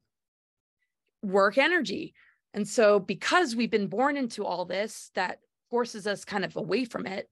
[1.22, 2.14] work energy.
[2.54, 5.38] And so, because we've been born into all this that
[5.70, 7.28] forces us kind of away from it,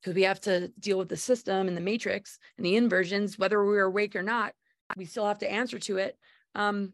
[0.00, 3.64] because we have to deal with the system and the matrix and the inversions, whether
[3.64, 4.54] we're awake or not,
[4.96, 6.16] we still have to answer to it.
[6.54, 6.92] Um,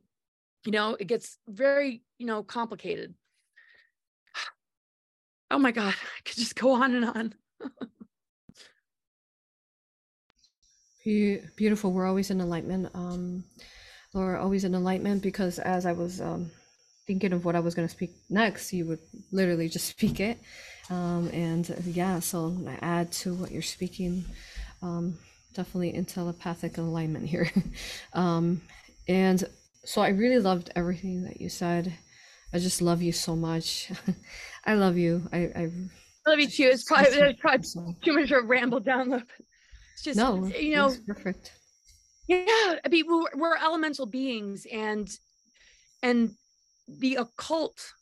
[0.65, 3.15] you know, it gets very, you know, complicated.
[5.49, 7.33] Oh my God, I could just go on and on.
[11.05, 11.93] Beautiful.
[11.93, 12.91] We're always in alignment.
[12.93, 13.45] Um,
[14.17, 16.51] we're always in alignment because as I was um,
[17.07, 19.01] thinking of what I was going to speak next, you would
[19.31, 20.39] literally just speak it.
[20.89, 24.25] Um, and yeah, so I add to what you're speaking.
[24.83, 25.19] Um,
[25.55, 27.51] definitely in telepathic alignment here.
[28.13, 28.61] um,
[29.09, 29.43] and
[29.85, 31.93] so I really loved everything that you said.
[32.53, 33.91] I just love you so much.
[34.65, 35.29] I love you.
[35.33, 35.71] I, I,
[36.27, 36.69] I love you too.
[36.73, 39.23] It's probably, it's probably too much of a ramble down the.
[39.95, 41.53] It's just no, you know, perfect.
[42.27, 45.09] Yeah, I mean, we're, we're elemental beings, and
[46.03, 46.33] and
[46.89, 47.93] the occult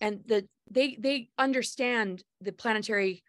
[0.00, 3.22] and the they they understand the planetary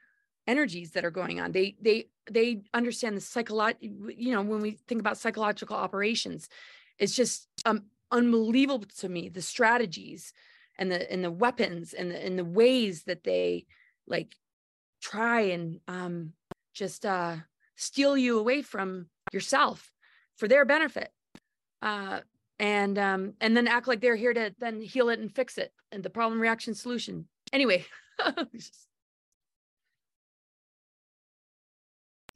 [0.48, 1.52] energies that are going on.
[1.52, 6.48] They they they understand the psychological you know when we think about psychological operations
[7.00, 10.34] it's just um, unbelievable to me the strategies
[10.78, 13.66] and the and the weapons and the and the ways that they
[14.08, 14.36] like
[15.02, 16.34] try and um
[16.74, 17.36] just uh
[17.76, 19.92] steal you away from yourself
[20.40, 21.12] for their benefit
[21.82, 22.20] uh
[22.60, 25.72] and um and then act like they're here to then heal it and fix it
[25.92, 27.86] and the problem reaction solution anyway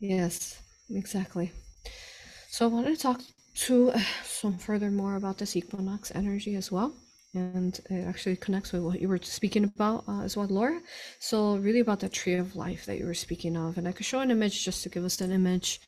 [0.04, 0.62] Yes,
[0.94, 1.54] exactly.
[2.50, 3.22] So I wanted to talk
[3.68, 6.94] to uh, some further more about this equinox energy as well.
[7.34, 10.82] And it actually connects with what you were speaking about uh, as well, Laura.
[11.20, 13.78] So, really about the tree of life that you were speaking of.
[13.78, 15.80] And I could show an image just to give us an image.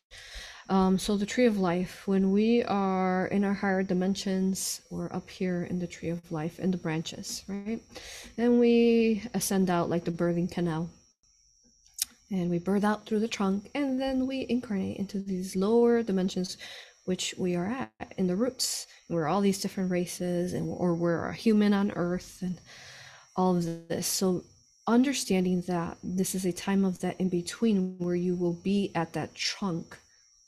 [0.67, 5.29] Um, so, the tree of life, when we are in our higher dimensions, we're up
[5.29, 7.79] here in the tree of life in the branches, right?
[8.37, 10.89] And we ascend out like the birthing canal.
[12.31, 16.57] And we birth out through the trunk and then we incarnate into these lower dimensions
[17.05, 18.87] which we are at in the roots.
[19.09, 22.59] We're all these different races and or we're a human on earth and
[23.35, 24.07] all of this.
[24.07, 24.43] So
[24.87, 29.13] understanding that this is a time of that in between where you will be at
[29.13, 29.97] that trunk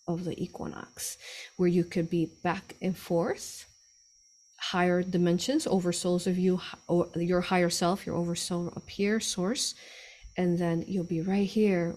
[0.07, 1.17] of the equinox
[1.57, 3.65] where you could be back and forth
[4.59, 9.75] higher dimensions over souls of you or your higher self your oversoul up here source
[10.37, 11.95] and then you'll be right here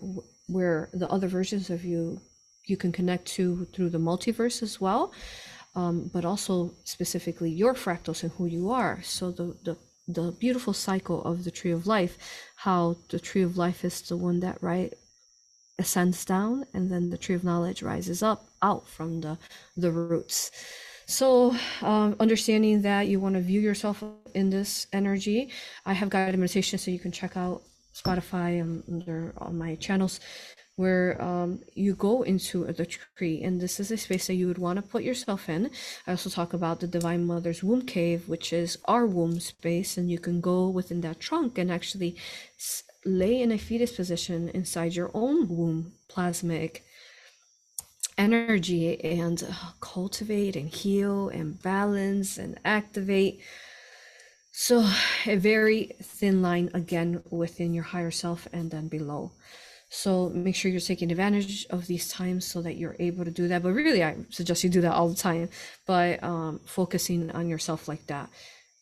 [0.48, 2.20] where the other versions of you
[2.66, 5.12] you can connect to through the multiverse as well
[5.74, 9.00] um, but also specifically your fractals and who you are.
[9.02, 9.76] So the, the
[10.08, 12.18] the beautiful cycle of the tree of life
[12.56, 14.92] how the tree of life is the one that right
[15.80, 19.34] ascends down and then the tree of knowledge rises up out from the
[19.76, 20.50] the roots.
[21.06, 24.04] So um, understanding that you want to view yourself
[24.40, 25.40] in this energy
[25.84, 27.62] i have guided meditation so you can check out
[27.92, 30.20] Spotify and under all my channels
[30.76, 34.56] where um, you go into the tree and this is a space that you would
[34.56, 35.70] want to put yourself in.
[36.06, 40.10] I also talk about the divine mother's womb cave which is our womb space and
[40.10, 42.16] you can go within that trunk and actually
[43.04, 46.80] lay in a fetus position inside your own womb plasmic
[48.18, 53.40] energy and uh, cultivate and heal and balance and activate
[54.52, 54.86] so
[55.26, 59.32] a very thin line again within your higher self and then below.
[59.88, 63.48] So make sure you're taking advantage of these times so that you're able to do
[63.48, 63.62] that.
[63.62, 65.48] But really, I suggest you do that all the time
[65.86, 68.28] by um, focusing on yourself like that.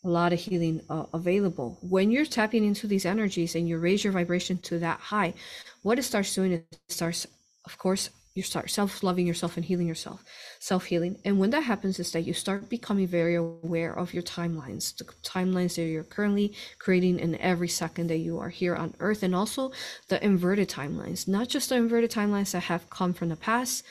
[0.09, 1.77] A lot of healing uh, available.
[1.83, 5.35] When you're tapping into these energies and you raise your vibration to that high,
[5.83, 7.27] what it starts doing is it starts,
[7.67, 10.23] of course, you start self-loving yourself and healing yourself
[10.61, 14.97] self-healing and when that happens is that you start becoming very aware of your timelines
[14.97, 19.25] the timelines that you're currently creating in every second that you are here on earth
[19.25, 19.73] and also
[20.09, 23.85] the inverted timelines not just the inverted timelines that have come from the past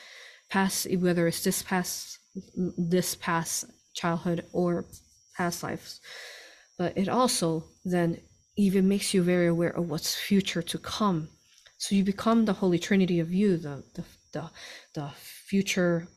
[0.48, 2.18] past whether it's this past
[2.78, 4.86] this past childhood or
[5.38, 6.00] past lives.
[6.76, 8.20] But it also then
[8.56, 11.28] even makes you very aware of what's future to come.
[11.78, 14.50] So you become the holy trinity of you the, the the
[14.94, 16.08] the future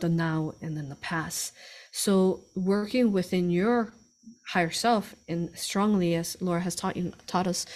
[0.00, 1.52] the now and then the past.
[1.92, 3.92] So working within your
[4.52, 7.66] higher self and strongly as laura has taught you taught us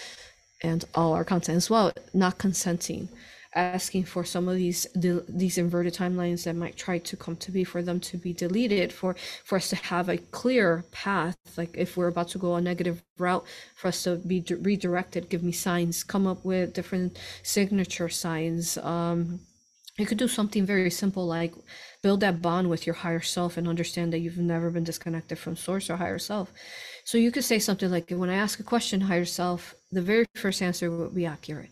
[0.62, 3.08] and all our content as well not consenting
[3.54, 7.64] asking for some of these these inverted timelines that might try to come to be
[7.64, 11.36] for them to be deleted for for us to have a clear path.
[11.56, 13.44] Like if we're about to go a negative route
[13.74, 19.40] for us to be redirected give me signs come up with different signature signs um
[19.98, 21.52] you could do something very simple like
[22.02, 25.56] build that bond with your higher self and understand that you've never been disconnected from
[25.56, 26.52] source or higher self.
[27.04, 30.26] So you could say something like when i ask a question higher self the very
[30.34, 31.70] first answer will be accurate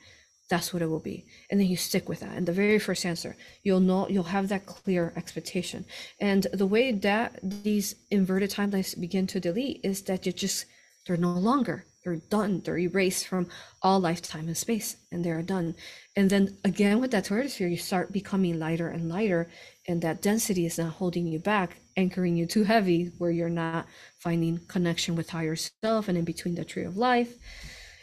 [0.49, 1.26] that's what it will be.
[1.51, 2.36] And then you stick with that.
[2.36, 5.84] And the very first answer you'll know you'll have that clear expectation.
[6.20, 10.66] And the way that these inverted timelines begin to delete is that you just
[11.07, 11.86] they're no longer.
[12.05, 12.61] They're done.
[12.64, 13.49] They're erased from
[13.82, 15.74] all lifetime and space and they're done.
[16.16, 19.51] And then again with that sphere you start becoming lighter and lighter
[19.86, 23.86] and that density is not holding you back anchoring you too heavy where you're not
[24.18, 27.34] finding connection with higher self and in between the tree of life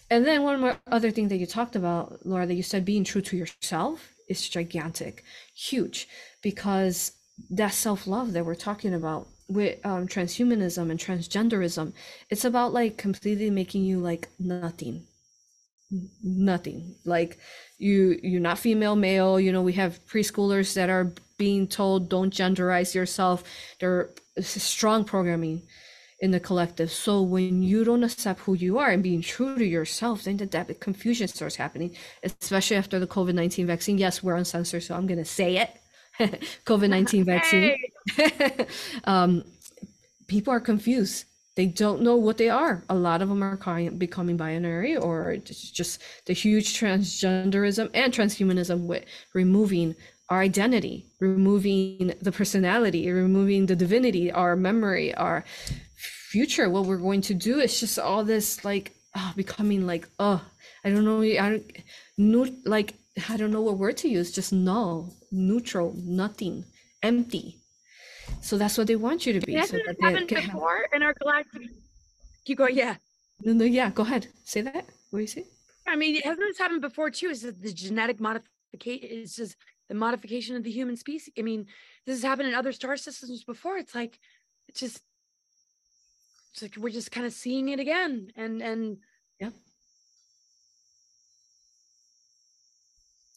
[0.09, 3.03] and then one more other thing that you talked about laura that you said being
[3.03, 5.23] true to yourself is gigantic
[5.55, 6.07] huge
[6.41, 7.11] because
[7.49, 11.93] that self-love that we're talking about with um, transhumanism and transgenderism
[12.29, 15.05] it's about like completely making you like nothing.
[16.23, 16.95] Nothing.
[17.05, 17.37] Like
[17.77, 19.39] you you're not female male.
[19.39, 23.43] You know we have preschoolers that are being told don't genderize yourself.
[23.79, 25.61] There is strong programming
[26.19, 26.91] in the collective.
[26.91, 30.45] So when you don't accept who you are and being true to yourself then the
[30.45, 33.97] that confusion starts happening especially after the covid-19 vaccine.
[33.97, 35.69] Yes we're uncensored so i'm going to say it.
[36.65, 37.77] COVID 19 vaccine,
[39.03, 39.43] um,
[40.27, 41.25] people are confused.
[41.55, 42.83] they don't know what they are.
[42.89, 43.57] A lot of them are
[43.91, 49.95] becoming binary or just the huge transgenderism and transhumanism with removing
[50.29, 55.45] our identity, removing the personality, removing the divinity, our memory, our
[56.35, 57.53] future, what we're going to do.
[57.63, 60.41] It's just all this like oh, becoming like, oh,
[60.83, 61.71] I don't know, I don't,
[62.17, 62.93] no, like,
[63.29, 66.65] I don't know what word to use, just null, neutral, nothing,
[67.01, 67.57] empty.
[68.41, 69.53] So that's what they want you to be.
[69.53, 70.93] Hasn't so that happened before have...
[70.93, 71.69] in our galactic?
[72.45, 72.75] Keep going.
[72.75, 72.95] Yeah.
[73.41, 73.89] No, no, yeah.
[73.91, 74.27] Go ahead.
[74.43, 74.85] Say that.
[75.09, 75.45] What do you say?
[75.87, 77.29] I mean, hasn't this happened before too?
[77.29, 79.07] Is that the genetic modification?
[79.09, 79.55] It's just
[79.89, 81.31] the modification of the human species.
[81.37, 81.67] I mean,
[82.05, 83.77] this has happened in other star systems before.
[83.77, 84.19] It's like,
[84.67, 85.01] it's just,
[86.55, 88.97] it's like we're just kind of seeing it again, and and
[89.41, 89.49] yeah,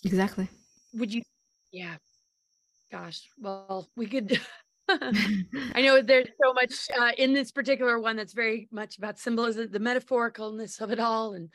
[0.05, 0.49] exactly.
[0.95, 1.23] Would you?
[1.73, 1.97] Yeah.
[2.93, 3.29] Gosh.
[3.41, 4.41] Well, we could.
[4.89, 9.69] I know there's so much uh, in this particular one that's very much about symbolism,
[9.71, 11.51] the metaphoricalness of it all, and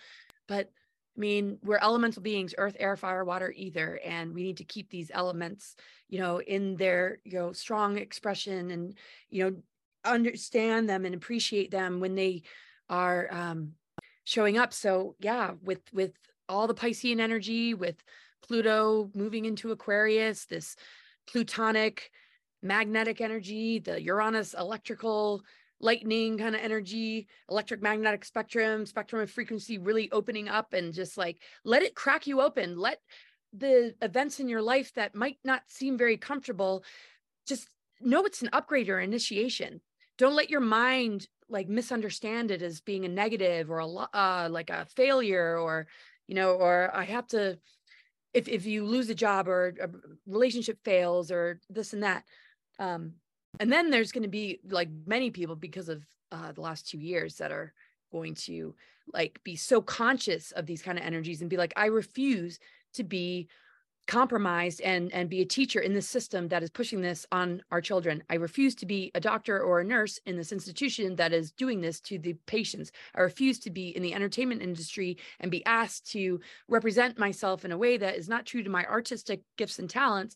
[0.47, 0.69] but
[1.15, 4.89] I mean, we're elemental beings, earth, air, fire, water, ether, and we need to keep
[4.89, 5.75] these elements,
[6.09, 8.95] you know, in their, you know, strong expression and,
[9.29, 9.55] you know,
[10.05, 12.43] understand them and appreciate them when they
[12.89, 13.73] are um,
[14.23, 14.73] showing up.
[14.73, 16.13] So yeah, with with
[16.49, 17.95] all the Piscean energy, with
[18.45, 20.75] Pluto moving into Aquarius, this
[21.27, 22.11] plutonic
[22.61, 25.43] magnetic energy, the Uranus electrical
[25.79, 31.17] lightning kind of energy, electric magnetic spectrum, spectrum of frequency really opening up and just
[31.17, 32.77] like let it crack you open.
[32.77, 32.99] Let
[33.51, 36.83] the events in your life that might not seem very comfortable
[37.47, 37.67] just
[38.01, 39.81] know it's an upgrade or initiation.
[40.17, 44.69] Don't let your mind like misunderstand it as being a negative or a uh, like
[44.69, 45.87] a failure or
[46.27, 47.57] you know or I have to
[48.33, 49.89] if if you lose a job or a
[50.25, 52.23] relationship fails or this and that
[52.79, 53.13] um
[53.59, 56.97] and then there's going to be like many people because of uh, the last two
[56.97, 57.71] years that are
[58.11, 58.73] going to
[59.13, 62.57] like be so conscious of these kind of energies and be like i refuse
[62.93, 63.47] to be
[64.05, 67.81] compromised and and be a teacher in this system that is pushing this on our
[67.81, 68.23] children.
[68.29, 71.79] I refuse to be a doctor or a nurse in this institution that is doing
[71.79, 72.91] this to the patients.
[73.15, 77.71] I refuse to be in the entertainment industry and be asked to represent myself in
[77.71, 80.35] a way that is not true to my artistic gifts and talents.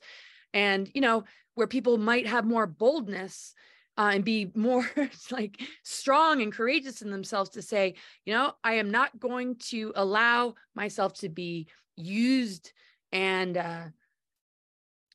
[0.53, 3.53] And you know where people might have more boldness
[3.97, 4.89] uh, and be more
[5.31, 7.95] like strong and courageous in themselves to say
[8.25, 12.73] you know i am not going to allow myself to be used
[13.17, 13.83] and uh,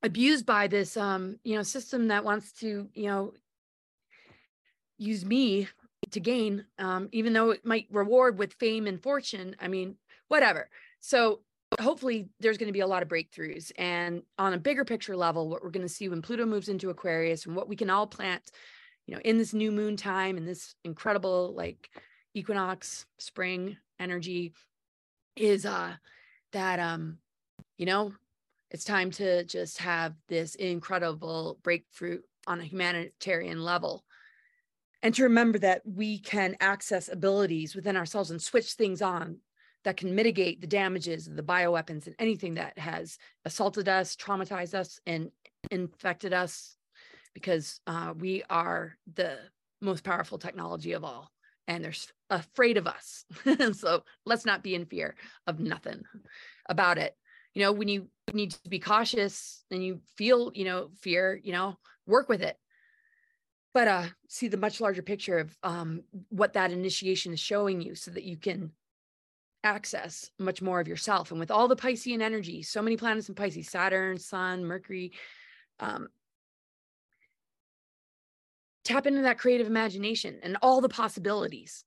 [0.02, 3.32] abused by this um you know system that wants to you know
[4.98, 5.68] use me
[6.10, 9.96] to gain um even though it might reward with fame and fortune i mean
[10.32, 10.70] whatever.
[11.00, 11.40] So
[11.78, 13.70] hopefully there's going to be a lot of breakthroughs.
[13.76, 16.88] And on a bigger picture level what we're going to see when pluto moves into
[16.88, 18.50] aquarius and what we can all plant
[19.06, 21.90] you know in this new moon time and this incredible like
[22.34, 24.54] equinox spring energy
[25.36, 25.92] is uh
[26.52, 27.18] that um
[27.78, 28.12] you know
[28.70, 34.04] it's time to just have this incredible breakthrough on a humanitarian level
[35.02, 39.38] and to remember that we can access abilities within ourselves and switch things on
[39.84, 44.74] that can mitigate the damages of the bioweapons and anything that has assaulted us, traumatized
[44.74, 45.30] us, and
[45.72, 46.76] infected us,
[47.34, 49.38] because uh, we are the
[49.80, 51.30] most powerful technology of all.
[51.66, 51.92] And they're
[52.30, 53.24] afraid of us.
[53.72, 55.16] so let's not be in fear
[55.46, 56.02] of nothing
[56.68, 57.16] about it.
[57.54, 61.52] You know, when you need to be cautious and you feel, you know, fear, you
[61.52, 61.76] know,
[62.06, 62.56] work with it
[63.74, 67.94] but uh see the much larger picture of um what that initiation is showing you
[67.94, 68.70] so that you can
[69.64, 71.30] access much more of yourself.
[71.30, 75.12] And with all the Piscean energy, so many planets in Pisces, Saturn, Sun, Mercury,
[75.80, 76.08] um,
[78.84, 81.84] tap into that creative imagination and all the possibilities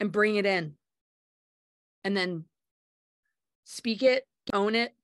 [0.00, 0.74] and bring it in.
[2.04, 2.44] And then
[3.64, 4.94] speak it, own it,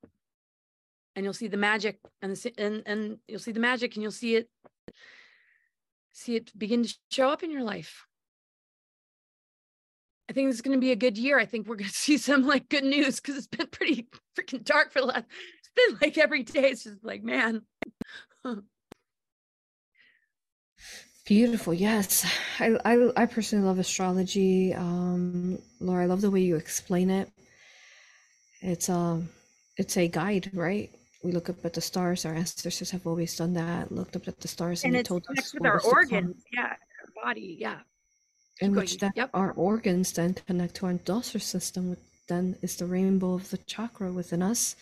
[1.17, 4.37] and you'll see the magic and and and you'll see the magic and you'll see
[4.37, 4.49] it
[6.13, 8.07] see it begin to show up in your life.
[10.29, 11.39] I think this is going to be a good year.
[11.39, 14.65] I think we're going to see some like good news because it's been pretty freaking
[14.65, 15.27] dark for the last.
[15.59, 16.71] It's been like every day.
[16.71, 17.63] It's just like man.
[21.25, 21.73] Beautiful.
[21.73, 22.27] Yes,
[22.59, 24.75] I, I I personally love astrology.
[24.75, 27.31] Um, Laura, I love the way you explain it.
[28.63, 29.29] It's um,
[29.77, 30.91] it's a guide, right?
[31.23, 32.25] We look up at the stars.
[32.25, 33.93] Our ancestors have always done that.
[33.93, 36.43] Looked up at the stars and, and it told us with our organs.
[36.53, 37.57] Yeah, our body.
[37.59, 37.79] Yeah
[38.61, 39.31] in which that yep.
[39.35, 41.99] our organs then connect to our dosha system, which
[42.29, 44.77] then is the rainbow of the chakra within us.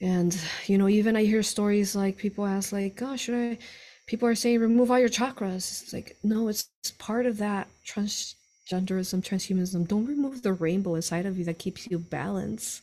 [0.00, 3.58] And you know, even I hear stories like people ask, like, "Gosh, should I
[4.06, 5.82] people are saying remove all your chakras.
[5.82, 6.68] It's like, no, it's
[6.98, 7.68] part of that
[8.68, 9.86] transgenderism, transhumanism.
[9.86, 12.82] Don't remove the rainbow inside of you that keeps you balanced.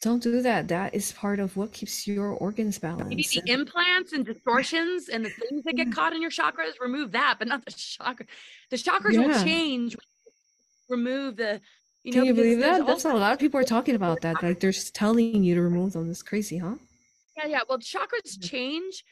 [0.00, 0.68] Don't do that.
[0.68, 3.08] That is part of what keeps your organs balanced.
[3.08, 7.12] Maybe the implants and distortions and the things that get caught in your chakras, remove
[7.12, 8.26] that, but not the chakra.
[8.70, 9.26] The chakras yeah.
[9.26, 9.96] will change.
[10.88, 11.60] Remove the
[12.04, 12.86] you Can know, you believe that?
[12.86, 14.42] That's a lot of people are talking about that.
[14.42, 16.08] Like they're telling you to remove them.
[16.10, 16.76] It's crazy, huh?
[17.36, 17.60] Yeah, yeah.
[17.68, 19.04] Well, chakras change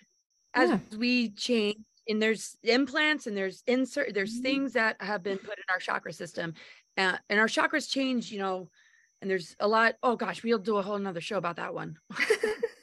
[0.55, 0.79] as yeah.
[0.97, 1.77] we change
[2.09, 4.43] and there's implants and there's insert there's mm-hmm.
[4.43, 6.55] things that have been put in our chakra system
[6.99, 8.69] uh, and our chakras change you know
[9.21, 11.97] and there's a lot oh gosh we'll do a whole nother show about that one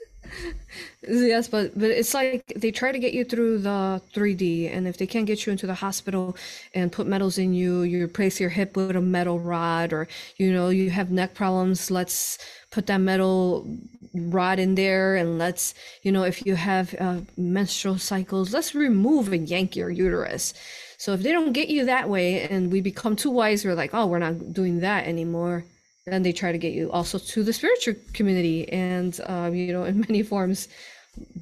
[1.08, 4.98] yes but but it's like they try to get you through the 3d and if
[4.98, 6.36] they can't get you into the hospital
[6.74, 10.08] and put metals in you you replace your hip with a metal rod or
[10.38, 12.38] you know you have neck problems let's
[12.72, 13.68] put that metal
[14.14, 15.74] rod in there and let's
[16.04, 20.54] you know if you have uh, menstrual cycles let's remove and yank your uterus.
[20.98, 23.94] So if they don't get you that way and we become too wise we're like
[23.94, 25.66] oh we're not doing that anymore
[26.06, 29.84] then they try to get you also to the spiritual community and um, you know
[29.92, 30.68] in many forms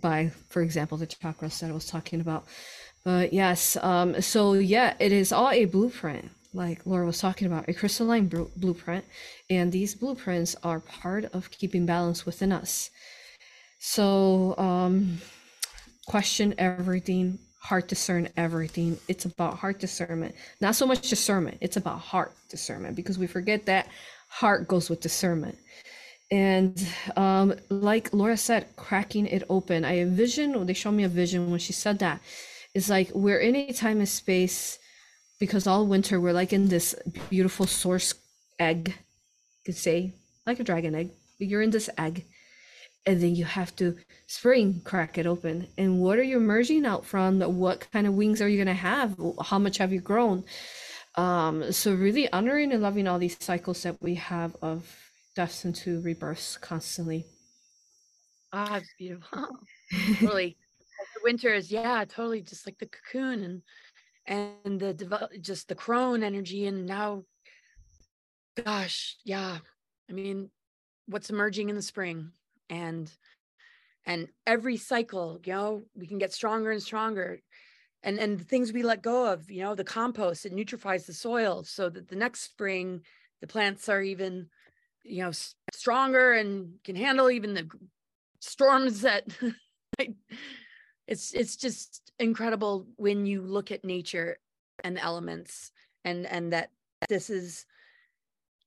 [0.02, 2.46] by for example the chakras that i was talking about.
[3.04, 6.30] But yes um, so yeah it is all a blueprint.
[6.54, 9.06] Like laura was talking about a crystalline blueprint.
[9.50, 12.90] And these blueprints are part of keeping balance within us.
[13.80, 15.20] So um,
[16.06, 18.98] question everything heart discern everything.
[19.08, 20.34] It's about heart discernment.
[20.62, 23.88] Not so much discernment it's about heart discernment because we forget that
[24.32, 25.58] heart goes with discernment.
[26.32, 29.84] And um, like Laura said, cracking it open.
[29.84, 32.22] I envision, they showed me a vision when she said that.
[32.74, 34.80] It's like we're in a time and space
[35.40, 36.96] because all winter we're like in this
[37.30, 38.14] beautiful source
[38.60, 38.94] egg, you
[39.66, 40.14] could say,
[40.48, 41.10] like a dragon egg.
[41.38, 42.24] But you're in this egg.
[43.06, 45.68] And then you have to spring crack it open.
[45.78, 47.42] And what are you emerging out from?
[47.42, 49.20] What kind of wings are you going to have?
[49.44, 50.46] How much have you grown?
[51.16, 56.02] Um, so really honoring and loving all these cycles that we have of deaths into
[56.02, 57.26] rebirths constantly.
[58.54, 59.48] Ah, it's beautiful.
[60.22, 60.58] really,
[61.16, 63.62] the winter is yeah, totally just like the cocoon and
[64.26, 67.24] and the develop just the crone energy and now
[68.64, 69.58] gosh yeah
[70.10, 70.50] i mean
[71.08, 72.32] what's emerging in the spring
[72.70, 73.12] and
[74.06, 77.40] and every cycle you know we can get stronger and stronger
[78.04, 81.14] and and the things we let go of you know the compost it nutrifies the
[81.14, 83.02] soil so that the next spring
[83.42, 84.48] the plants are even
[85.04, 85.32] you know
[85.74, 87.68] stronger and can handle even the
[88.40, 89.26] storms that
[91.08, 94.38] it's it's just incredible when you look at nature
[94.84, 95.72] and the elements
[96.06, 96.70] and and that
[97.10, 97.66] this is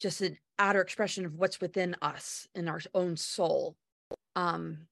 [0.00, 3.76] just an outer expression of what's within us in our own soul.
[4.36, 4.86] Um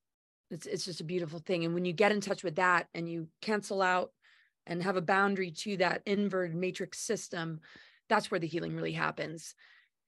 [0.51, 3.09] it's it's just a beautiful thing and when you get in touch with that and
[3.09, 4.13] you cancel out
[4.67, 7.61] and have a boundary to that inverted matrix system,
[8.09, 9.55] that's where the healing really happens.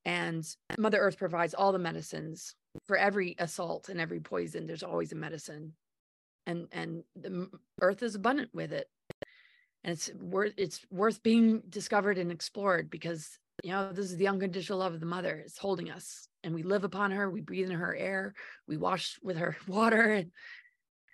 [0.04, 0.44] And
[0.78, 2.54] Mother Earth provides all the medicines
[2.86, 4.66] for every assault and every poison.
[4.66, 5.72] There's always a medicine,
[6.46, 7.48] and and the
[7.80, 8.88] Earth is abundant with it,
[9.82, 14.28] and it's worth it's worth being discovered and explored because you know this is the
[14.28, 15.42] unconditional love of the Mother.
[15.44, 17.30] It's holding us, and we live upon her.
[17.30, 18.34] We breathe in her air.
[18.68, 20.30] We wash with her water, and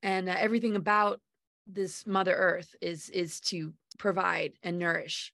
[0.03, 1.20] and uh, everything about
[1.66, 5.32] this mother earth is is to provide and nourish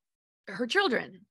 [0.49, 1.27] her children.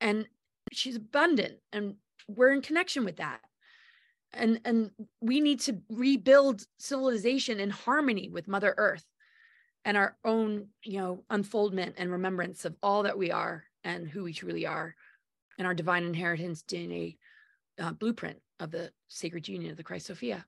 [0.00, 0.26] And
[0.72, 1.96] she's abundant and
[2.28, 3.40] we're in connection with that.
[4.32, 4.90] And and
[5.20, 9.04] we need to rebuild civilization in harmony with mother earth
[9.84, 14.22] and our own you know unfoldment and remembrance of all that we are and who
[14.24, 14.94] we truly are
[15.58, 17.16] and our divine inheritance dna
[17.78, 20.44] uh, blueprint of the sacred union of the christ sophia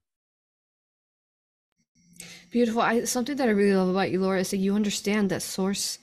[2.56, 2.80] Beautiful.
[2.80, 5.98] I something that I really love about you, Laura, is that you understand that source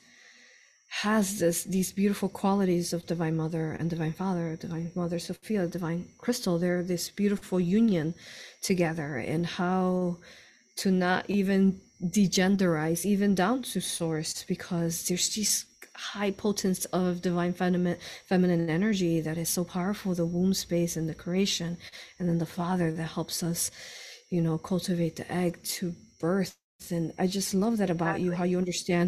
[1.02, 6.06] has this these beautiful qualities of divine mother and divine father divine mother sophia divine
[6.20, 8.14] crystal they're this beautiful union
[8.62, 10.18] together and how
[10.76, 11.82] to not even
[12.20, 17.98] degenderize even down to source because there's these high potence of divine feminine
[18.28, 21.76] feminine energy that is so powerful the womb space and the creation
[22.20, 23.72] and then the father that helps us
[24.30, 26.56] you know cultivate the egg to birth
[26.96, 29.08] and i just love that about you how you understand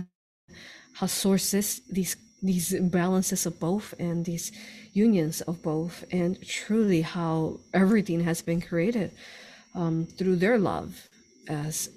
[1.00, 4.52] how sources these these balances of both and these
[4.94, 9.12] unions of both and truly how everything has been created
[9.74, 11.10] um, through their love
[11.48, 11.90] as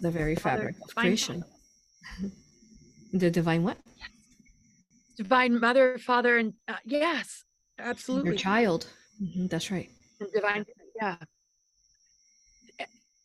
[0.00, 1.44] the very fabric of creation.
[3.12, 3.78] The divine what?
[5.16, 7.44] Divine mother father and uh, yes
[7.78, 8.30] absolutely.
[8.30, 8.86] your child.
[9.20, 9.90] Mm-hmm, that's right.
[10.32, 10.64] Divine
[11.00, 11.16] yeah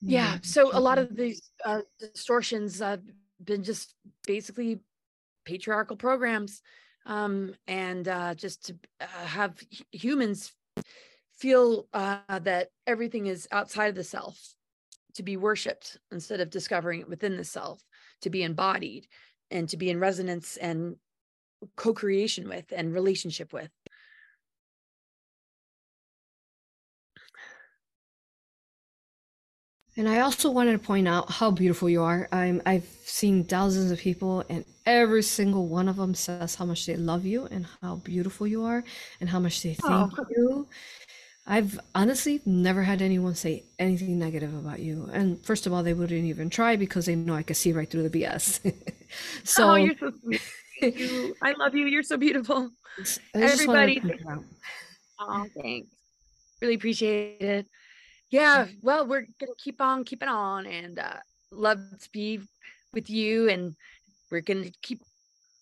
[0.05, 3.01] yeah so a lot of these uh, distortions have
[3.43, 3.95] been just
[4.27, 4.79] basically
[5.45, 6.61] patriarchal programs
[7.05, 9.59] um, and uh, just to uh, have
[9.91, 10.53] humans
[11.37, 14.55] feel uh, that everything is outside of the self
[15.13, 17.81] to be worshiped instead of discovering it within the self
[18.21, 19.07] to be embodied
[19.51, 20.95] and to be in resonance and
[21.75, 23.69] co-creation with and relationship with
[29.95, 32.27] And I also wanted to point out how beautiful you are.
[32.31, 36.85] I'm, I've seen thousands of people, and every single one of them says how much
[36.87, 38.83] they love you and how beautiful you are
[39.21, 40.25] and how much they thank Oh.
[40.31, 40.67] you.
[41.45, 45.09] I've honestly never had anyone say anything negative about you.
[45.11, 47.89] And first of all, they wouldn't even try because they know I could see right
[47.89, 48.73] through the BS.
[49.43, 50.41] so, oh you're so sweet.
[50.81, 51.35] you.
[51.41, 54.45] I love you you're so beautiful I just wanted to everybody.
[55.19, 55.87] Oh, thanks.
[56.61, 57.67] Really appreciate it.
[58.33, 61.17] Yeah, well, we're gonna keep on keeping on and uh
[61.51, 62.39] love to be
[62.91, 63.75] with you and
[64.31, 65.01] we're gonna keep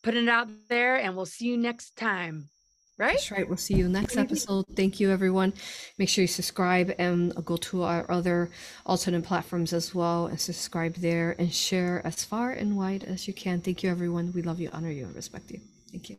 [0.04, 2.50] putting it out there and we'll see you next time.
[2.98, 3.14] Right?
[3.14, 3.48] That's right.
[3.48, 4.68] We'll see you next episode.
[4.76, 5.54] Thank you, everyone.
[5.98, 8.52] Make sure you subscribe and go to our other
[8.86, 13.34] alternate platforms as well and subscribe there and share as far and wide as you
[13.34, 13.60] can.
[13.60, 14.32] Thank you, everyone.
[14.34, 15.60] We love you, honor you, and respect you.
[15.92, 16.18] Thank you.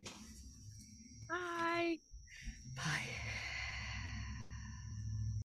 [1.31, 1.99] Bye.
[2.77, 3.12] Bye.